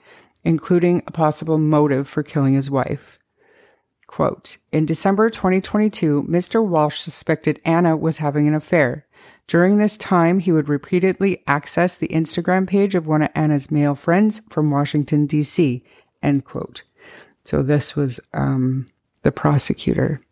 including 0.44 1.02
a 1.06 1.12
possible 1.12 1.58
motive 1.58 2.08
for 2.08 2.22
killing 2.22 2.54
his 2.54 2.70
wife. 2.70 3.18
Quote 4.06 4.58
In 4.72 4.86
December 4.86 5.28
2022, 5.28 6.22
Mr. 6.22 6.66
Walshe 6.66 6.98
suspected 6.98 7.60
Ana 7.64 7.96
was 7.96 8.18
having 8.18 8.48
an 8.48 8.54
affair. 8.54 9.06
During 9.46 9.76
this 9.76 9.98
time, 9.98 10.38
he 10.38 10.52
would 10.52 10.68
repeatedly 10.68 11.42
access 11.46 11.96
the 11.96 12.08
Instagram 12.08 12.66
page 12.66 12.94
of 12.94 13.06
one 13.06 13.22
of 13.22 13.30
Ana's 13.34 13.70
male 13.70 13.94
friends 13.94 14.40
from 14.48 14.70
Washington, 14.70 15.26
D.C. 15.26 15.84
End 16.22 16.44
quote. 16.44 16.82
So 17.44 17.62
this 17.62 17.94
was 17.94 18.20
um, 18.32 18.86
the 19.22 19.32
prosecutor. 19.32 20.22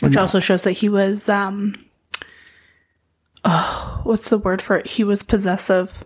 Which 0.00 0.16
also 0.16 0.40
shows 0.40 0.62
that 0.64 0.72
he 0.72 0.88
was, 0.88 1.28
um, 1.28 1.74
oh, 3.44 4.00
what's 4.04 4.28
the 4.28 4.38
word 4.38 4.60
for 4.60 4.76
it? 4.76 4.86
He 4.86 5.04
was 5.04 5.22
possessive. 5.22 6.04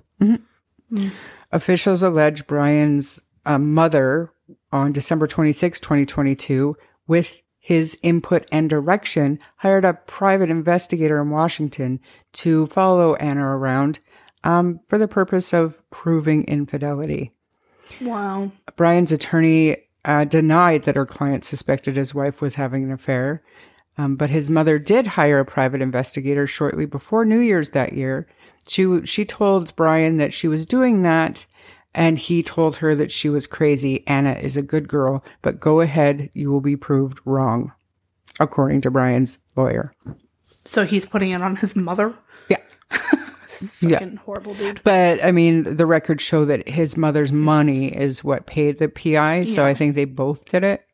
Officials 1.53 2.03
allege 2.03 2.47
Brian's 2.47 3.21
uh, 3.45 3.59
mother 3.59 4.33
on 4.73 4.93
December 4.93 5.27
26, 5.27 5.81
2022, 5.81 6.77
with 7.07 7.43
his 7.59 7.99
input 8.03 8.47
and 8.53 8.71
direction, 8.71 9.39
hired 9.57 9.85
a 9.85 9.95
private 9.95 10.51
investigator 10.51 11.21
in 11.21 11.31
Washington 11.31 12.01
to 12.33 12.67
follow 12.67 13.17
Ana 13.17 13.47
around 13.47 13.99
um, 14.45 14.81
for 14.87 14.99
the 14.99 15.09
purpose 15.09 15.53
of 15.53 15.79
proving 15.91 16.45
infidelity. 16.45 17.33
Wow. 18.01 18.53
Brian's 18.77 19.13
attorney 19.13 19.77
uh, 20.05 20.25
denied 20.25 20.85
that 20.85 20.97
her 20.97 21.07
client 21.07 21.45
suspected 21.45 21.97
his 21.97 22.15
wife 22.15 22.41
was 22.41 22.55
having 22.55 22.85
an 22.85 22.93
affair, 22.93 23.43
um, 23.99 24.17
but 24.17 24.31
his 24.31 24.49
mother 24.49 24.79
did 24.79 25.07
hire 25.09 25.41
a 25.41 25.45
private 25.45 25.81
investigator 25.83 26.47
shortly 26.47 26.87
before 26.87 27.25
New 27.25 27.41
Year's 27.41 27.71
that 27.71 27.93
year. 27.93 28.27
She 28.67 29.05
she 29.05 29.25
told 29.25 29.75
Brian 29.77 30.17
that 30.19 30.33
she 30.33 30.49
was 30.49 30.67
doing 30.67 31.03
that, 31.03 31.47
and 31.95 32.19
he 32.19 32.43
told 32.43 32.77
her 32.77 32.95
that 32.95 33.13
she 33.13 33.29
was 33.29 33.47
crazy. 33.47 34.07
Ana 34.07 34.33
is 34.33 34.57
a 34.57 34.63
good 34.63 34.89
girl, 34.89 35.25
but 35.43 35.61
go 35.61 35.81
ahead, 35.81 36.31
you 36.35 36.51
will 36.51 36.61
be 36.61 36.77
proved 36.77 37.21
wrong, 37.25 37.73
according 38.39 38.81
to 38.83 38.91
Brian's 38.91 39.39
lawyer. 39.57 39.95
So 40.65 40.87
he's 40.87 41.07
putting 41.07 41.31
it 41.31 41.43
on 41.43 41.57
his 41.57 41.75
mother? 41.75 42.15
Yeah. 42.49 42.59
Yeah. 43.81 44.03
Horrible 44.25 44.55
dude. 44.55 44.81
But 44.85 45.23
I 45.23 45.33
mean, 45.33 45.77
the 45.77 45.85
records 45.85 46.23
show 46.23 46.47
that 46.47 46.67
his 46.67 46.97
mother's 46.97 47.31
money 47.31 47.89
is 47.89 48.25
what 48.25 48.47
paid 48.47 48.79
the 48.79 48.89
PI. 48.89 49.45
So 49.45 49.67
I 49.67 49.75
think 49.75 49.95
they 49.95 50.07
both 50.07 50.47
did 50.47 50.65
it. 50.65 50.87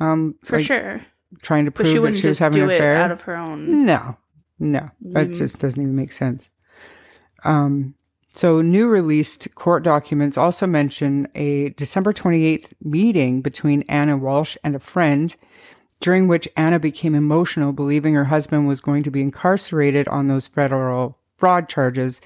Um, 0.00 0.36
For 0.42 0.56
like, 0.56 0.66
sure. 0.66 1.02
Trying 1.42 1.64
to 1.66 1.70
But 1.70 1.86
she 1.86 1.92
prove 1.94 2.04
that 2.04 2.16
she 2.18 2.26
was 2.28 2.38
having 2.38 2.62
an 2.62 2.70
affair. 2.70 2.96
out 2.96 3.10
of 3.10 3.22
her 3.22 3.36
own. 3.36 3.84
No, 3.84 4.16
no, 4.58 4.90
that 5.02 5.28
Mm. 5.30 5.34
just 5.36 5.58
doesn't 5.58 5.80
even 5.80 5.94
make 5.96 6.12
sense. 6.12 6.48
Um, 7.44 7.94
so 8.34 8.60
new 8.62 8.88
released 8.88 9.54
court 9.54 9.82
documents 9.84 10.36
also 10.36 10.66
mention 10.66 11.28
a 11.34 11.70
December 11.70 12.12
28th 12.12 12.72
meeting 12.82 13.42
between 13.42 13.82
Ana 13.82 14.18
Walshe 14.18 14.56
and 14.64 14.74
a 14.74 14.80
friend, 14.80 15.34
during 16.00 16.26
which 16.26 16.48
Ana 16.56 16.78
became 16.80 17.14
emotional, 17.14 17.72
believing 17.72 18.14
her 18.14 18.24
husband 18.24 18.66
was 18.66 18.80
going 18.80 19.02
to 19.04 19.10
be 19.10 19.20
incarcerated 19.20 20.08
on 20.08 20.28
those 20.28 20.46
federal 20.46 21.18
fraud 21.36 21.68
charges. 21.68 22.20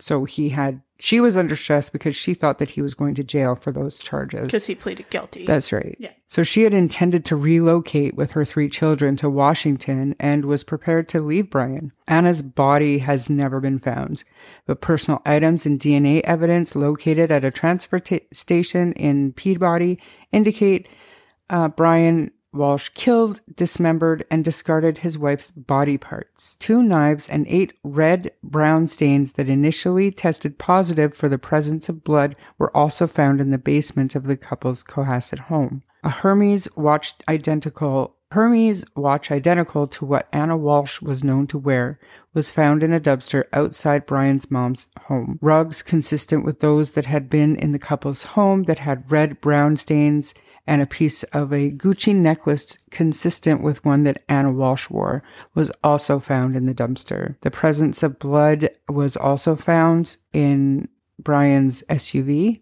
So 0.00 0.24
he 0.24 0.48
had, 0.48 0.82
she 0.98 1.20
was 1.20 1.36
under 1.36 1.54
stress 1.54 1.90
because 1.90 2.16
she 2.16 2.34
thought 2.34 2.58
that 2.58 2.70
he 2.70 2.82
was 2.82 2.94
going 2.94 3.14
to 3.16 3.24
jail 3.24 3.54
for 3.54 3.70
those 3.70 3.98
charges. 3.98 4.46
Because 4.46 4.64
he 4.64 4.74
pleaded 4.74 5.10
guilty. 5.10 5.44
That's 5.44 5.72
right. 5.72 5.96
Yeah. 5.98 6.12
So 6.28 6.42
she 6.42 6.62
had 6.62 6.72
intended 6.72 7.24
to 7.26 7.36
relocate 7.36 8.14
with 8.14 8.32
her 8.32 8.44
three 8.44 8.68
children 8.68 9.16
to 9.16 9.28
Washington 9.28 10.16
and 10.18 10.44
was 10.44 10.64
prepared 10.64 11.08
to 11.10 11.20
leave 11.20 11.50
Brian. 11.50 11.92
Ana's 12.08 12.42
body 12.42 12.98
has 12.98 13.28
never 13.28 13.60
been 13.60 13.78
found, 13.78 14.24
but 14.66 14.80
personal 14.80 15.22
items 15.26 15.66
and 15.66 15.78
DNA 15.78 16.20
evidence 16.22 16.74
located 16.74 17.30
at 17.30 17.44
a 17.44 17.50
transfer 17.50 18.00
ta- 18.00 18.18
station 18.32 18.92
in 18.94 19.32
Peabody 19.32 19.98
indicate 20.32 20.88
uh, 21.50 21.68
Brian 21.68 22.30
Walshe 22.54 22.92
killed, 22.94 23.40
dismembered, 23.54 24.24
and 24.30 24.44
discarded 24.44 24.98
his 24.98 25.16
wife's 25.16 25.50
body 25.50 25.96
parts. 25.96 26.56
Two 26.58 26.82
knives 26.82 27.28
and 27.28 27.46
eight 27.48 27.72
red 27.84 28.32
brown 28.42 28.88
stains 28.88 29.32
that 29.32 29.48
initially 29.48 30.10
tested 30.10 30.58
positive 30.58 31.14
for 31.14 31.28
the 31.28 31.38
presence 31.38 31.88
of 31.88 32.04
blood 32.04 32.34
were 32.58 32.76
also 32.76 33.06
found 33.06 33.40
in 33.40 33.50
the 33.50 33.58
basement 33.58 34.14
of 34.14 34.24
the 34.24 34.36
couple's 34.36 34.82
Cohasset 34.82 35.38
home. 35.38 35.82
A 36.02 36.10
Hermes 36.10 36.66
watch 36.76 37.14
identical 37.28 38.16
Hermes 38.32 38.84
watch 38.94 39.32
identical 39.32 39.88
to 39.88 40.04
what 40.04 40.28
Ana 40.32 40.56
Walshe 40.56 41.02
was 41.02 41.24
known 41.24 41.48
to 41.48 41.58
wear 41.58 41.98
was 42.32 42.52
found 42.52 42.84
in 42.84 42.92
a 42.92 43.00
dumpster 43.00 43.44
outside 43.52 44.06
Brian's 44.06 44.52
mom's 44.52 44.88
home. 45.06 45.40
Rugs 45.42 45.82
consistent 45.82 46.44
with 46.44 46.60
those 46.60 46.92
that 46.92 47.06
had 47.06 47.28
been 47.28 47.56
in 47.56 47.72
the 47.72 47.78
couple's 47.78 48.22
home 48.22 48.64
that 48.64 48.78
had 48.78 49.10
red 49.10 49.40
brown 49.40 49.74
stains 49.74 50.32
and 50.70 50.80
a 50.80 50.86
piece 50.86 51.24
of 51.24 51.52
a 51.52 51.68
Gucci 51.72 52.14
necklace 52.14 52.78
consistent 52.92 53.60
with 53.60 53.84
one 53.84 54.04
that 54.04 54.22
Ana 54.28 54.52
Walshe 54.52 54.88
wore 54.88 55.20
was 55.52 55.72
also 55.82 56.20
found 56.20 56.54
in 56.54 56.66
the 56.66 56.72
dumpster. 56.72 57.34
The 57.40 57.50
presence 57.50 58.04
of 58.04 58.20
blood 58.20 58.70
was 58.88 59.16
also 59.16 59.56
found 59.56 60.16
in 60.32 60.88
Brian's 61.18 61.82
SUV, 61.90 62.60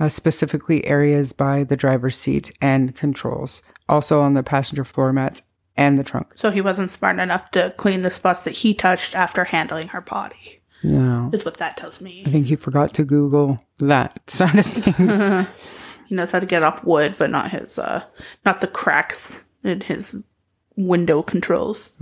uh, 0.00 0.08
specifically 0.08 0.84
areas 0.84 1.32
by 1.32 1.62
the 1.62 1.76
driver's 1.76 2.16
seat 2.16 2.50
and 2.60 2.96
controls, 2.96 3.62
also 3.88 4.20
on 4.20 4.34
the 4.34 4.42
passenger 4.42 4.84
floor 4.84 5.12
mats 5.12 5.42
and 5.76 5.96
the 5.96 6.02
trunk. 6.02 6.32
so 6.34 6.50
he 6.50 6.60
wasn't 6.60 6.90
smart 6.90 7.20
enough 7.20 7.52
to 7.52 7.72
clean 7.76 8.02
the 8.02 8.10
spots 8.10 8.42
that 8.42 8.50
he 8.50 8.74
touched 8.74 9.14
after 9.14 9.44
handling 9.44 9.86
her 9.86 10.00
body. 10.00 10.60
No. 10.82 11.30
Is 11.32 11.44
what 11.44 11.58
that 11.58 11.76
tells 11.76 12.02
me. 12.02 12.24
I 12.26 12.30
think 12.30 12.46
he 12.46 12.56
forgot 12.56 12.94
to 12.94 13.04
Google 13.04 13.64
that 13.78 14.28
side 14.28 14.58
of 14.58 14.66
things. 14.66 15.46
He 16.08 16.14
knows 16.14 16.30
how 16.30 16.40
to 16.40 16.46
get 16.46 16.64
off 16.64 16.82
wood, 16.84 17.14
but 17.18 17.30
not 17.30 17.50
his 17.50 17.78
uh 17.78 18.02
not 18.44 18.60
the 18.60 18.66
cracks 18.66 19.46
in 19.62 19.82
his 19.82 20.24
window 20.76 21.22
controls. 21.22 21.96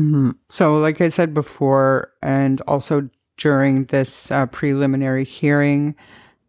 So, 0.49 0.79
like 0.79 1.01
I 1.01 1.09
said 1.09 1.35
before, 1.35 2.13
and 2.23 2.61
also 2.63 3.09
during 3.37 3.87
this 3.87 4.31
uh, 4.31 4.47
preliminary 4.47 5.25
hearing 5.25 5.95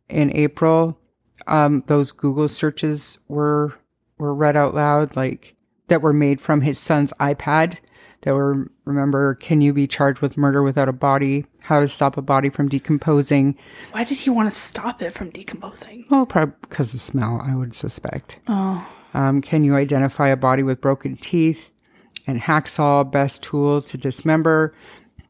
in 0.10 0.32
April, 0.36 1.00
um, 1.48 1.84
those 1.88 2.12
Google 2.12 2.48
searches 2.48 3.18
were 3.28 3.74
were 4.18 4.34
read 4.34 4.56
out 4.56 4.76
loud, 4.76 5.16
like 5.16 5.56
that 5.88 6.02
were 6.02 6.14
made 6.14 6.42
from 6.42 6.62
his 6.62 6.78
son's 6.78 7.14
iPad. 7.20 7.78
That 8.22 8.34
were 8.34 8.70
remember, 8.86 9.36
can 9.36 9.62
you 9.62 9.74
be 9.74 9.88
charged 9.88 10.22
with 10.22 10.38
murder 10.38 10.64
without 10.64 10.90
a 10.90 10.94
body? 10.94 11.46
How 11.60 11.80
to 11.80 11.88
stop 11.88 12.18
a 12.18 12.22
body 12.22 12.50
from 12.50 12.68
decomposing? 12.68 13.58
Why 13.92 14.04
did 14.04 14.18
he 14.18 14.30
want 14.30 14.52
to 14.52 14.60
stop 14.60 15.02
it 15.02 15.14
from 15.14 15.30
decomposing? 15.30 16.06
Well, 16.10 16.26
probably 16.26 16.56
because 16.62 16.94
of 16.94 17.02
smell, 17.02 17.42
I 17.44 17.56
would 17.56 17.76
suspect. 17.76 18.38
Oh. 18.48 18.88
Um, 19.14 19.42
can 19.42 19.64
you 19.64 19.76
identify 19.76 20.30
a 20.30 20.36
body 20.36 20.64
with 20.64 20.82
broken 20.82 21.16
teeth? 21.16 21.70
And 22.26 22.42
hacksaw, 22.42 23.10
best 23.10 23.42
tool 23.44 23.82
to 23.84 23.98
dismember. 23.98 24.74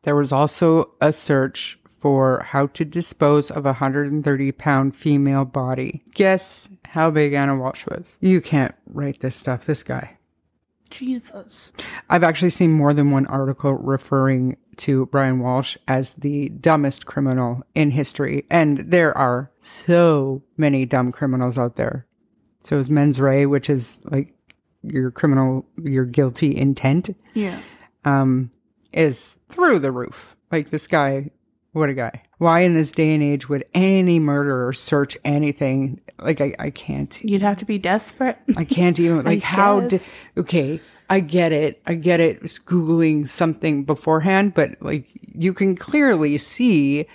There 0.03 0.15
was 0.15 0.31
also 0.31 0.93
a 0.99 1.11
search 1.13 1.77
for 1.99 2.43
how 2.43 2.67
to 2.67 2.85
dispose 2.85 3.51
of 3.51 3.65
a 3.65 3.77
130 3.77 4.51
pound 4.53 4.95
female 4.95 5.45
body. 5.45 6.03
Guess 6.13 6.69
how 6.85 7.11
big 7.11 7.33
Ana 7.33 7.53
Walshe 7.53 7.87
was? 7.89 8.17
You 8.21 8.41
can't 8.41 8.73
write 8.87 9.19
this 9.19 9.35
stuff, 9.35 9.65
this 9.65 9.83
guy. 9.83 10.16
Jesus. 10.89 11.71
I've 12.09 12.23
actually 12.23 12.49
seen 12.51 12.71
more 12.73 12.93
than 12.93 13.11
one 13.11 13.27
article 13.27 13.73
referring 13.73 14.57
to 14.77 15.07
Brian 15.07 15.39
Walshe 15.39 15.77
as 15.87 16.13
the 16.13 16.49
dumbest 16.49 17.05
criminal 17.05 17.63
in 17.75 17.91
history. 17.91 18.45
And 18.49 18.91
there 18.91 19.17
are 19.17 19.51
so 19.59 20.43
many 20.55 20.85
dumb 20.85 21.11
criminals 21.11 21.57
out 21.57 21.75
there. 21.75 22.05
So 22.63 22.77
is 22.77 22.89
mens 22.89 23.19
rea, 23.19 23.45
which 23.45 23.69
is 23.69 23.97
like 24.03 24.33
your 24.83 25.09
criminal, 25.11 25.65
your 25.83 26.05
guilty 26.05 26.55
intent, 26.55 27.15
Yeah. 27.33 27.59
um, 28.05 28.51
is 28.93 29.35
through 29.49 29.79
the 29.79 29.91
roof. 29.91 30.35
Like 30.51 30.69
this 30.69 30.87
guy, 30.87 31.31
what 31.71 31.89
a 31.89 31.93
guy. 31.93 32.23
Why 32.37 32.59
in 32.61 32.73
this 32.73 32.91
day 32.91 33.13
and 33.13 33.23
age 33.23 33.49
would 33.49 33.65
any 33.73 34.19
murderer 34.19 34.73
search 34.73 35.17
anything? 35.25 36.01
Like 36.19 36.41
I, 36.41 36.55
I 36.57 36.69
can't 36.69 37.17
You'd 37.23 37.41
have 37.41 37.57
to 37.57 37.65
be 37.65 37.77
desperate. 37.77 38.37
I 38.55 38.65
can't 38.65 38.99
even 38.99 39.23
like 39.25 39.43
how 39.43 39.81
guess. 39.81 40.09
okay, 40.37 40.81
I 41.09 41.19
get 41.19 41.51
it. 41.51 41.81
I 41.85 41.95
get 41.95 42.19
it. 42.19 42.39
It's 42.41 42.59
Googling 42.59 43.29
something 43.29 43.83
beforehand, 43.83 44.53
but 44.53 44.81
like 44.81 45.07
you 45.21 45.53
can 45.53 45.75
clearly 45.75 46.37
see 46.37 47.05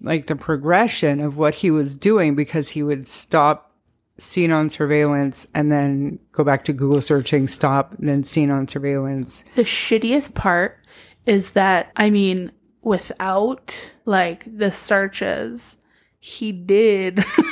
like 0.00 0.26
the 0.26 0.36
progression 0.36 1.20
of 1.20 1.36
what 1.36 1.56
he 1.56 1.70
was 1.70 1.94
doing 1.94 2.34
because 2.34 2.70
he 2.70 2.82
would 2.82 3.06
stop 3.06 3.70
seen 4.18 4.50
on 4.50 4.68
surveillance 4.70 5.46
and 5.54 5.72
then 5.72 6.18
go 6.32 6.44
back 6.44 6.64
to 6.64 6.72
Google 6.72 7.00
searching, 7.00 7.48
stop, 7.48 7.98
and 7.98 8.08
then 8.08 8.24
seen 8.24 8.50
on 8.50 8.68
surveillance. 8.68 9.44
The 9.54 9.62
shittiest 9.62 10.34
part 10.34 10.78
is 11.26 11.52
that, 11.52 11.90
I 11.96 12.10
mean, 12.10 12.52
without 12.82 13.74
like 14.04 14.44
the 14.58 14.72
searches, 14.72 15.76
he 16.18 16.52
did, 16.52 17.24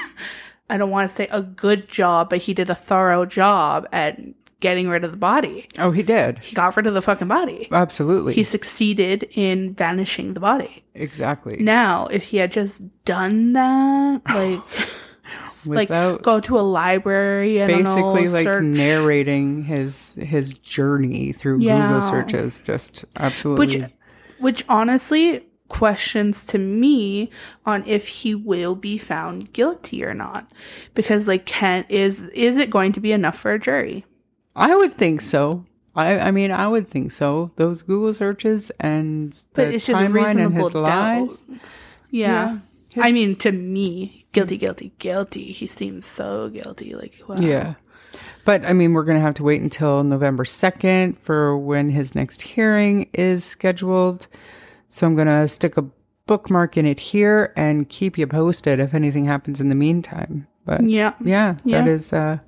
I 0.71 0.77
don't 0.77 0.91
want 0.91 1.09
to 1.11 1.15
say 1.17 1.29
a 1.31 1.43
good 1.43 1.89
job, 1.89 2.31
but 2.31 2.39
he 2.41 2.55
did 2.55 2.71
a 2.71 2.75
thorough 2.75 3.25
job 3.25 3.87
at 3.93 4.19
getting 4.61 4.89
rid 4.89 5.05
of 5.05 5.13
the 5.13 5.17
body. 5.17 5.69
Oh, 5.79 5.93
he 5.93 6.03
did. 6.03 6.41
He 6.41 6.55
got 6.55 6.77
rid 6.77 6.87
of 6.87 6.95
the 6.95 7.01
fucking 7.03 7.29
body. 7.29 7.69
Absolutely. 7.71 8.35
He 8.35 8.43
succeeded 8.45 9.29
in 9.33 9.75
vanishing 9.75 10.35
the 10.35 10.41
body. 10.41 10.83
exactly. 10.95 11.57
Now, 11.61 12.07
if 12.09 12.25
he 12.25 12.39
had 12.39 12.51
just 12.53 12.83
done 13.05 13.53
that, 13.53 14.21
like, 14.29 14.61
like 15.91 16.23
go 16.23 16.41
to 16.41 16.59
a 16.59 16.61
library 16.63 17.59
and 17.59 17.69
basically 17.85 18.29
like 18.29 18.45
search, 18.45 18.65
narrating 18.65 19.65
his 19.65 20.13
his 20.15 20.53
journey 20.55 21.33
through 21.33 21.61
Yeah. 21.61 21.89
Google 21.89 22.09
searches 22.09 22.63
just 22.63 23.05
absolutely 23.17 23.81
which 23.81 23.91
which 24.39 24.65
honestly 24.69 25.45
questions 25.69 26.45
to 26.45 26.59
me 26.59 27.31
on 27.67 27.87
if 27.87 28.09
he 28.09 28.35
will 28.35 28.75
be 28.75 28.97
found 28.97 29.53
guilty 29.53 30.03
or 30.05 30.15
not 30.15 30.51
because 30.95 31.29
like 31.29 31.45
can 31.45 31.85
is 31.89 32.25
is 32.35 32.57
it 32.57 32.71
going 32.71 32.93
to 32.93 33.01
be 33.01 33.13
enough 33.13 33.39
for 33.39 33.53
a 33.53 33.59
jury 33.59 34.05
I 34.59 34.75
would 34.75 34.97
think 34.97 35.21
so. 35.21 35.65
I, 35.95 36.19
I 36.19 36.31
mean, 36.33 36.51
I 36.51 36.67
would 36.67 36.89
think 36.89 37.13
so. 37.13 37.53
Those 37.57 37.83
Google 37.83 38.13
searches 38.13 38.73
and 38.81 39.33
the 39.33 39.47
but 39.55 39.69
it's 39.69 39.87
just 39.87 40.01
timeline 40.01 40.45
and 40.45 40.53
his 40.53 40.69
doubt 40.71 40.83
lies. 40.83 41.45
yeah, 42.11 42.59
His- 42.93 43.05
i 43.05 43.13
mean 43.13 43.37
to 43.37 43.53
me 43.53 44.27
guilty 44.33 44.57
guilty 44.57 44.93
guilty 44.99 45.53
he 45.53 45.67
seems 45.67 46.05
so 46.05 46.49
guilty 46.49 46.95
like 46.95 47.23
wow. 47.29 47.37
yeah. 47.41 47.75
But 48.45 48.65
I 48.65 48.73
mean, 48.73 48.95
we're 48.95 49.05
going 49.05 49.19
to 49.19 49.23
have 49.23 49.35
to 49.35 49.43
wait 49.43 49.61
until 49.61 50.03
November 50.03 50.45
2nd 50.45 51.19
for 51.19 51.59
when 51.59 51.91
his 51.91 52.15
next 52.15 52.41
hearing 52.41 53.11
is 53.13 53.45
scheduled. 53.45 54.27
So 54.89 55.07
I'm 55.07 55.15
going 55.15 55.27
to 55.29 55.47
stick 55.49 55.77
a 55.77 55.85
bookmark 56.27 56.77
in 56.77 56.87
it 56.87 57.01
here 57.01 57.53
and 57.57 57.89
keep 57.89 58.19
you 58.19 58.27
posted 58.27 58.81
if 58.81 58.95
anything 58.95 59.25
happens 59.25 59.61
in 59.61 59.69
the 59.69 59.75
meantime. 59.75 60.47
But 60.65 60.83
yeah 60.89 61.15
yeah, 61.25 61.57
Yeah. 61.65 61.83
that 61.83 61.89
is 61.89 62.13
uh, 62.13 62.39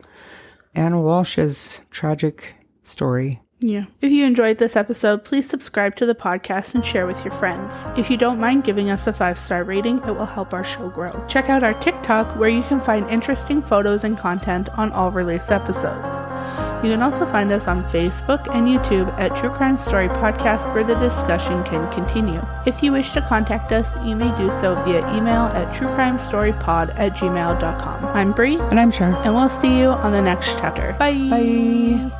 Ana 0.75 0.97
Walshe's 1.01 1.81
tragic 1.91 2.55
story. 2.83 3.41
Yeah. 3.63 3.87
If 4.01 4.11
you 4.11 4.25
enjoyed 4.25 4.57
this 4.57 4.75
episode, 4.75 5.23
please 5.25 5.47
subscribe 5.49 5.95
to 5.97 6.07
the 6.07 6.15
podcast 6.15 6.75
and 6.75 6.83
share 6.85 7.07
with 7.07 7.23
your 7.25 7.35
friends. 7.35 7.75
If 7.97 8.09
you 8.11 8.17
don't 8.17 8.41
mind 8.41 8.65
giving 8.65 8.89
us 8.89 9.07
a 9.07 9.13
five 9.13 9.39
star 9.39 9.65
rating, 9.65 9.99
it 9.99 10.07
will 10.17 10.25
help 10.27 10.55
our 10.55 10.65
show 10.65 10.89
grow. 10.89 11.27
Check 11.29 11.51
out 11.51 11.63
our 11.63 11.75
TikTok 11.75 12.39
where 12.39 12.49
you 12.49 12.63
can 12.63 12.81
find 12.81 13.09
interesting 13.11 13.61
photos 13.61 14.03
and 14.05 14.17
content 14.17 14.71
on 14.71 14.91
all 14.93 15.11
released 15.11 15.51
episodes. 15.51 16.07
You 16.83 16.91
can 16.93 17.03
also 17.03 17.27
find 17.27 17.53
us 17.53 17.67
on 17.67 17.85
Facebook 17.91 18.47
and 18.55 18.67
YouTube 18.67 19.13
at 19.19 19.37
True 19.37 19.51
Crime 19.51 19.77
Story 19.77 20.09
Podcast 20.09 20.73
where 20.75 20.83
the 20.83 20.95
discussion 20.95 21.63
can 21.65 21.93
continue. 21.93 22.41
If 22.65 22.83
you 22.83 22.93
wish 22.93 23.13
to 23.13 23.21
contact 23.21 23.71
us, 23.73 23.95
you 24.03 24.17
may 24.17 24.35
do 24.39 24.51
so 24.51 24.75
via 24.85 25.01
email 25.15 25.43
at 25.53 25.75
truecrimestorypod 25.77 26.99
at 26.99 27.13
gmail.com. 27.13 28.05
I'm 28.07 28.33
Bree, 28.33 28.57
And 28.59 28.81
I'm 28.81 28.91
Char. 28.91 29.15
and 29.23 29.35
we'll 29.35 29.51
see 29.51 29.79
you 29.79 29.89
on 29.89 30.13
the 30.13 30.23
next 30.23 30.47
chapter. 30.59 30.97
Bye. 30.99 31.13
Bye. 31.29 32.20